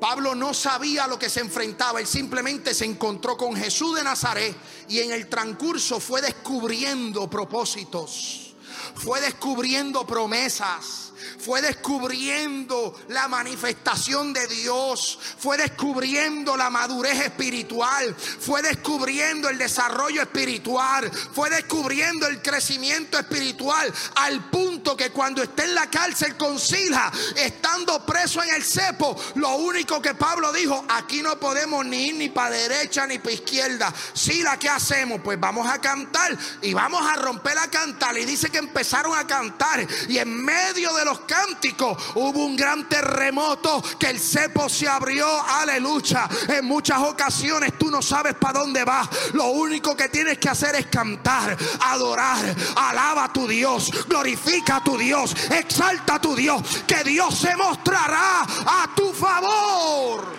[0.00, 4.56] Pablo no sabía lo que se enfrentaba, él simplemente se encontró con Jesús de Nazaret
[4.88, 8.54] y en el transcurso fue descubriendo propósitos,
[8.94, 11.05] fue descubriendo promesas
[11.38, 20.22] fue descubriendo la manifestación de Dios, fue descubriendo la madurez espiritual, fue descubriendo el desarrollo
[20.22, 26.58] espiritual, fue descubriendo el crecimiento espiritual al punto que cuando esté en la cárcel con
[26.58, 32.08] Silja, estando preso en el cepo, lo único que Pablo dijo, aquí no podemos ni
[32.08, 33.94] ir ni para derecha ni para izquierda.
[34.12, 35.20] Sila, ¿qué hacemos?
[35.22, 38.16] Pues vamos a cantar y vamos a romper a cantar.
[38.18, 42.88] Y dice que empezaron a cantar y en medio de los cánticos hubo un gran
[42.88, 46.28] terremoto que el cepo se abrió, aleluya.
[46.48, 49.08] En muchas ocasiones tú no sabes para dónde vas.
[49.32, 54.84] Lo único que tienes que hacer es cantar, adorar, alaba a tu Dios, glorifica a
[54.84, 60.36] tu Dios, exalta a tu Dios, que Dios se mostrará a tu favor.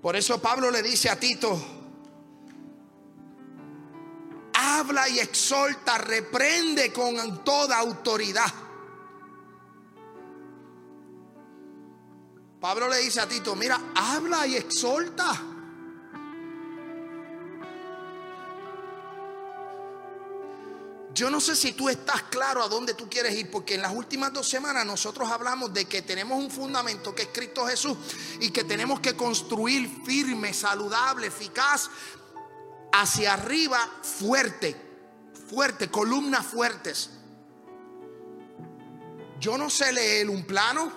[0.00, 1.77] Por eso Pablo le dice a Tito,
[4.58, 8.52] habla y exhorta, reprende con toda autoridad.
[12.60, 15.40] Pablo le dice a Tito, mira, habla y exhorta.
[21.14, 23.92] Yo no sé si tú estás claro a dónde tú quieres ir, porque en las
[23.92, 27.96] últimas dos semanas nosotros hablamos de que tenemos un fundamento que es Cristo Jesús
[28.40, 31.90] y que tenemos que construir firme, saludable, eficaz,
[32.92, 34.76] hacia arriba fuerte,
[35.48, 37.10] fuerte, columnas fuertes.
[39.40, 40.90] Yo no sé leer un plano,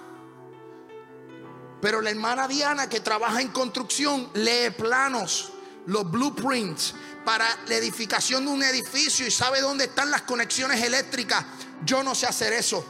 [1.81, 5.53] pero la hermana Diana que trabaja en construcción lee planos,
[5.85, 11.45] los blueprints para la edificación de un edificio y sabe dónde están las conexiones eléctricas.
[11.85, 12.83] Yo no sé hacer eso.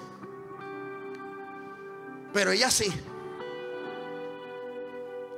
[2.34, 2.92] Pero ella sí.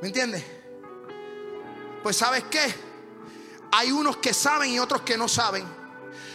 [0.01, 0.43] ¿Me entiendes?
[2.03, 2.92] Pues sabes qué?
[3.75, 5.65] Hay unos que saben y otros que no saben.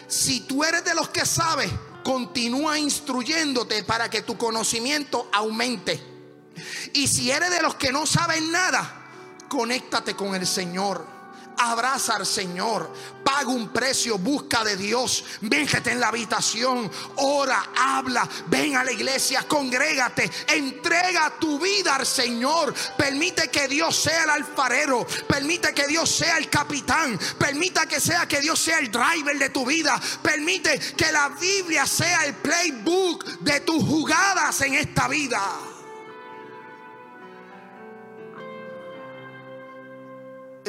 [0.08, 1.70] Si tú eres de los que sabes,
[2.02, 6.02] continúa instruyéndote para que tu conocimiento aumente.
[6.94, 9.06] Y si eres de los que no saben nada,
[9.48, 11.17] conéctate con el Señor
[11.58, 12.92] abraza al Señor,
[13.24, 18.92] paga un precio, busca de Dios, véngete en la habitación, ora, habla, ven a la
[18.92, 25.86] iglesia, congrégate, entrega tu vida al Señor, permite que Dios sea el alfarero, permite que
[25.86, 30.00] Dios sea el capitán, permita que sea que Dios sea el driver de tu vida,
[30.22, 35.67] permite que la Biblia sea el playbook de tus jugadas en esta vida.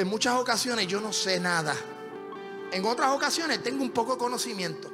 [0.02, 1.76] En muchas ocasiones yo no sé nada.
[2.72, 4.92] En otras ocasiones tengo un poco de conocimiento.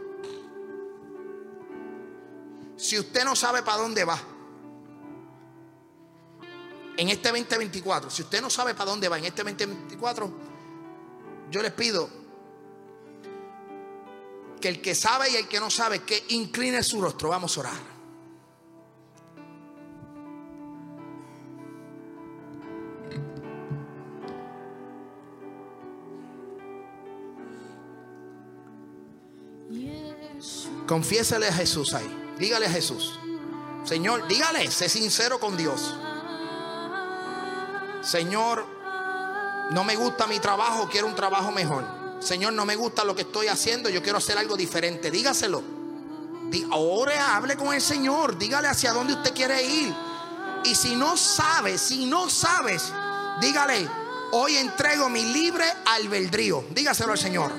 [2.78, 4.20] Si usted no sabe para dónde va,
[6.98, 10.32] en este 2024, si usted no sabe para dónde va en este 2024,
[11.52, 12.10] yo les pido
[14.60, 17.30] que el que sabe y el que no sabe, que incline su rostro.
[17.30, 17.95] Vamos a orar.
[30.88, 32.36] Confiésele a Jesús ahí.
[32.38, 33.20] Dígale a Jesús.
[33.86, 35.96] Señor, dígale, sé sincero con Dios.
[38.02, 38.66] Señor,
[39.72, 41.86] no me gusta mi trabajo, quiero un trabajo mejor.
[42.20, 45.12] Señor, no me gusta lo que estoy haciendo, yo quiero hacer algo diferente.
[45.12, 45.64] Dígaselo.
[46.72, 49.94] Ahora hable con el Señor, dígale hacia dónde usted quiere ir.
[50.64, 52.92] Y si no sabes, si no sabes,
[53.42, 53.88] dígale,
[54.32, 56.64] hoy entrego mi libre albedrío.
[56.72, 57.52] Dígaselo al Señor.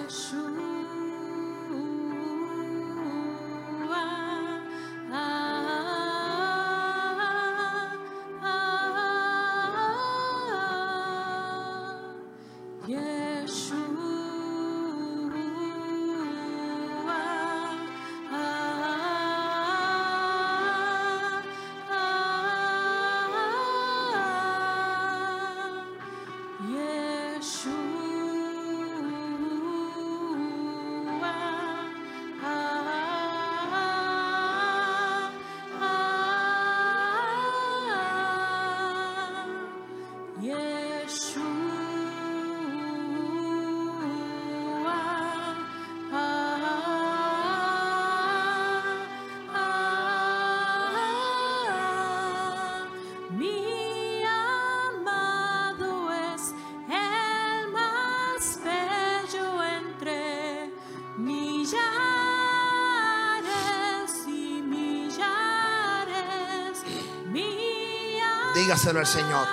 [68.96, 69.46] Dígaselo al Señor.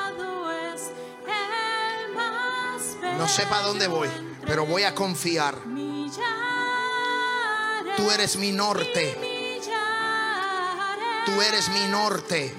[3.17, 4.09] No sé para dónde voy,
[4.45, 5.55] pero voy a confiar.
[7.95, 9.59] Tú eres mi norte.
[11.25, 12.55] Tú eres mi norte.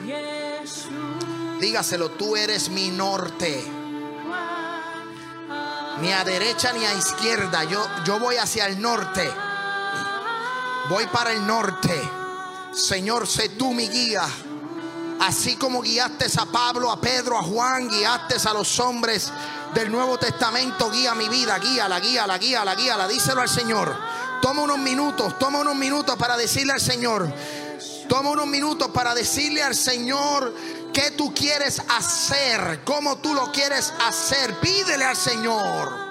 [1.61, 3.65] Dígaselo, tú eres mi norte.
[6.01, 7.65] Ni a derecha ni a izquierda.
[7.65, 9.31] Yo, yo voy hacia el norte.
[10.89, 12.11] Voy para el norte.
[12.73, 14.27] Señor, sé tú mi guía.
[15.27, 19.33] Así como guiaste a Pablo, a Pedro, a Juan, guiaste a los hombres
[19.73, 23.49] del Nuevo Testamento, guía mi vida, guía la guía la guía la guía Díselo al
[23.49, 23.97] Señor.
[24.43, 27.33] Toma unos minutos, toma unos minutos para decirle al Señor.
[28.07, 30.55] Toma unos minutos para decirle al Señor
[30.93, 34.61] qué tú quieres hacer, cómo tú lo quieres hacer.
[34.61, 36.04] Pídele al Señor.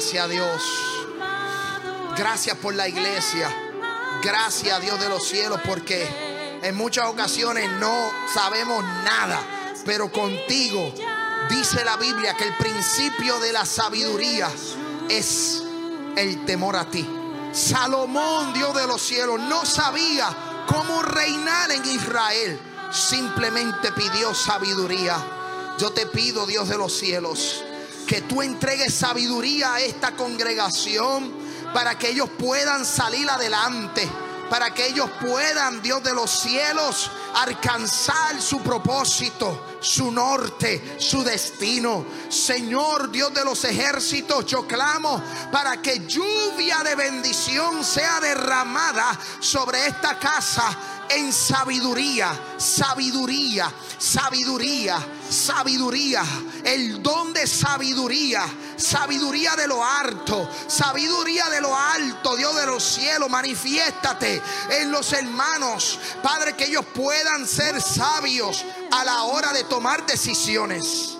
[0.00, 0.62] Gracias a Dios.
[2.16, 3.54] Gracias por la iglesia.
[4.22, 6.08] Gracias a Dios de los cielos porque
[6.62, 9.38] en muchas ocasiones no sabemos nada.
[9.84, 10.94] Pero contigo
[11.50, 14.48] dice la Biblia que el principio de la sabiduría
[15.10, 15.64] es
[16.16, 17.06] el temor a ti.
[17.52, 20.34] Salomón, Dios de los cielos, no sabía
[20.66, 22.58] cómo reinar en Israel.
[22.90, 25.18] Simplemente pidió sabiduría.
[25.78, 27.62] Yo te pido, Dios de los cielos,
[28.10, 31.32] que tú entregues sabiduría a esta congregación
[31.72, 34.10] para que ellos puedan salir adelante,
[34.50, 42.04] para que ellos puedan, Dios de los cielos, alcanzar su propósito, su norte, su destino.
[42.28, 49.86] Señor Dios de los ejércitos, yo clamo para que lluvia de bendición sea derramada sobre
[49.86, 50.76] esta casa
[51.10, 56.22] en sabiduría, sabiduría, sabiduría, sabiduría,
[56.64, 58.44] el don de sabiduría,
[58.76, 65.12] sabiduría de lo alto, sabiduría de lo alto, Dios de los cielos, manifiéstate en los
[65.12, 71.16] hermanos, Padre, que ellos puedan ser sabios a la hora de tomar decisiones.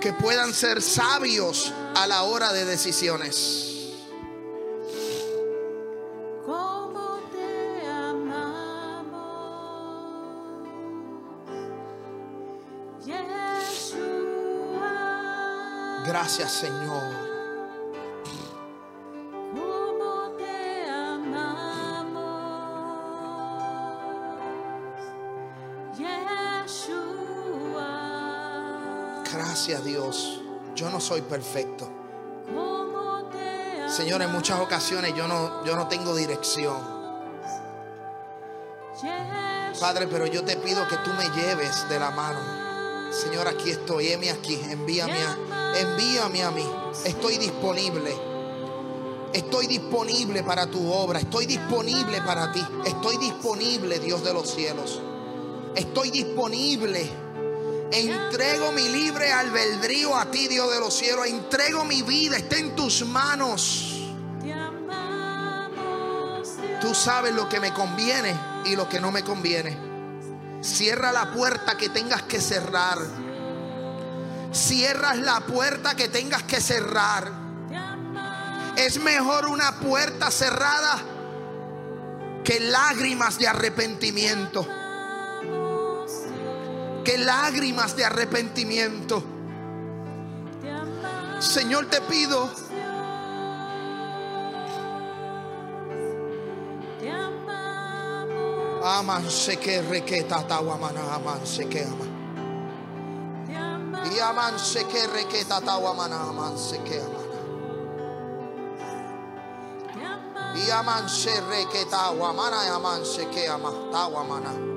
[0.00, 3.74] Que puedan ser sabios a la hora de decisiones.
[16.06, 17.13] Gracias Señor.
[29.34, 30.40] Gracias Dios.
[30.76, 31.88] Yo no soy perfecto.
[33.88, 36.76] Señor, en muchas ocasiones yo no, yo no tengo dirección.
[39.80, 43.12] Padre, pero yo te pido que tú me lleves de la mano.
[43.12, 46.66] Señor, aquí estoy, heme aquí, envíame a, envíame a mí.
[47.04, 48.16] Estoy disponible.
[49.32, 55.00] Estoy disponible para tu obra, estoy disponible para ti, estoy disponible, Dios de los cielos.
[55.74, 57.23] Estoy disponible
[57.94, 61.28] Entrego mi libre albedrío a ti, Dios de los cielos.
[61.28, 64.00] Entrego mi vida, está en tus manos.
[66.80, 69.78] Tú sabes lo que me conviene y lo que no me conviene.
[70.60, 72.98] Cierra la puerta que tengas que cerrar.
[74.52, 77.30] Cierras la puerta que tengas que cerrar.
[78.76, 80.98] Es mejor una puerta cerrada
[82.42, 84.66] que lágrimas de arrepentimiento
[87.04, 89.22] que lágrimas de arrepentimiento.
[91.38, 92.50] Señor, te pido
[98.84, 102.04] amanse que requeta tawamana amanse que ama
[104.14, 107.20] y amanse que requeta tawamana amanse que ama
[110.54, 114.73] y amanse requeta tawamana amanse que ama tawamana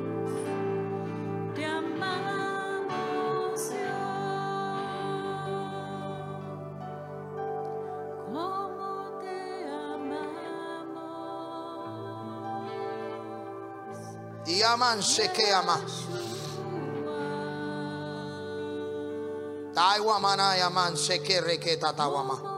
[14.74, 15.80] aman se que ama.
[19.74, 22.57] Taiwamana aman se que requeta tawama.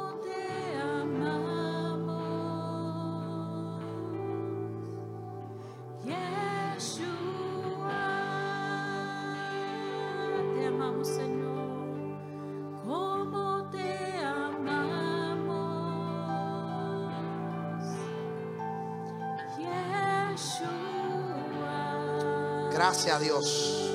[22.79, 23.88] Gracias a Dios.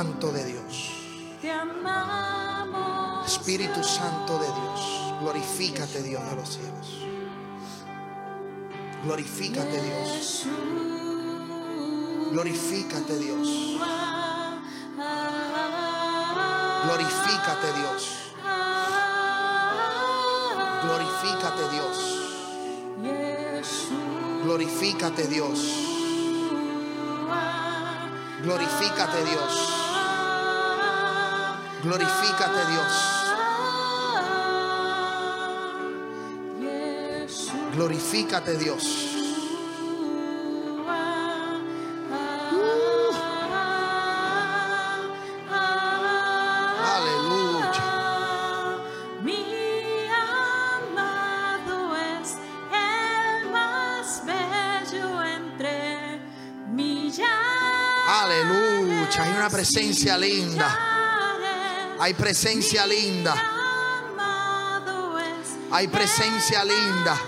[0.00, 0.92] Santo de Dios.
[1.42, 3.30] Te amamos.
[3.30, 5.14] Espíritu Santo de Dios.
[5.20, 7.04] Glorifícate Dios de los cielos.
[9.04, 10.46] Glorifícate Dios.
[12.32, 13.48] Glorifícate Dios.
[16.86, 18.16] Glorifícate Dios.
[20.82, 21.96] Glorifícate Dios.
[24.44, 25.58] Glorifícate Dios.
[28.42, 29.79] Glorifícate Dios.
[31.82, 32.92] Glorifícate Dios.
[37.74, 39.06] Glorifícate Dios.
[46.84, 47.84] Aleluya.
[49.22, 52.36] Mi amado es
[52.72, 56.20] el más bello entre
[56.68, 57.30] millares.
[58.06, 59.08] Aleluya.
[59.22, 60.89] Hay una presencia linda.
[62.00, 63.34] Hay presencia linda.
[65.70, 67.20] Hay presencia linda.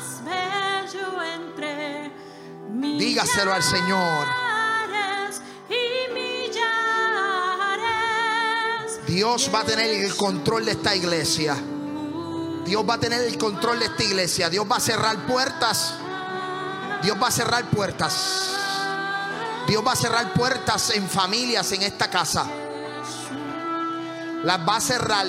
[2.99, 4.27] Dígaselo al Señor.
[9.07, 11.57] Dios va a tener el control de esta iglesia.
[12.65, 14.49] Dios va a tener el control de esta iglesia.
[14.49, 15.95] Dios va a cerrar puertas
[17.03, 18.15] Dios va a cerrar puertas.
[19.67, 22.62] Dios va a cerrar puertas en familias en esta casa.
[24.45, 25.27] Las va a cerrar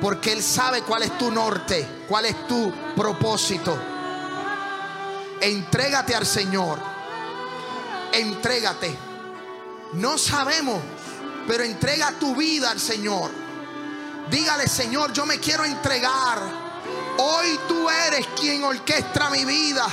[0.00, 3.76] porque Él sabe cuál es tu norte, cuál es tu propósito.
[5.40, 6.78] Entrégate al Señor.
[8.12, 8.96] Entrégate.
[9.94, 10.80] No sabemos,
[11.46, 13.30] pero entrega tu vida al Señor.
[14.30, 16.38] Dígale, Señor, yo me quiero entregar.
[17.18, 19.86] Hoy tú eres quien orquestra mi vida.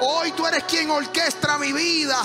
[0.00, 2.20] Hoy tú eres quien orquestra mi vida.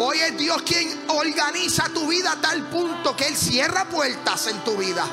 [0.00, 4.62] Hoy es Dios quien organiza tu vida a tal punto que Él cierra puertas en
[4.62, 5.04] tu vida.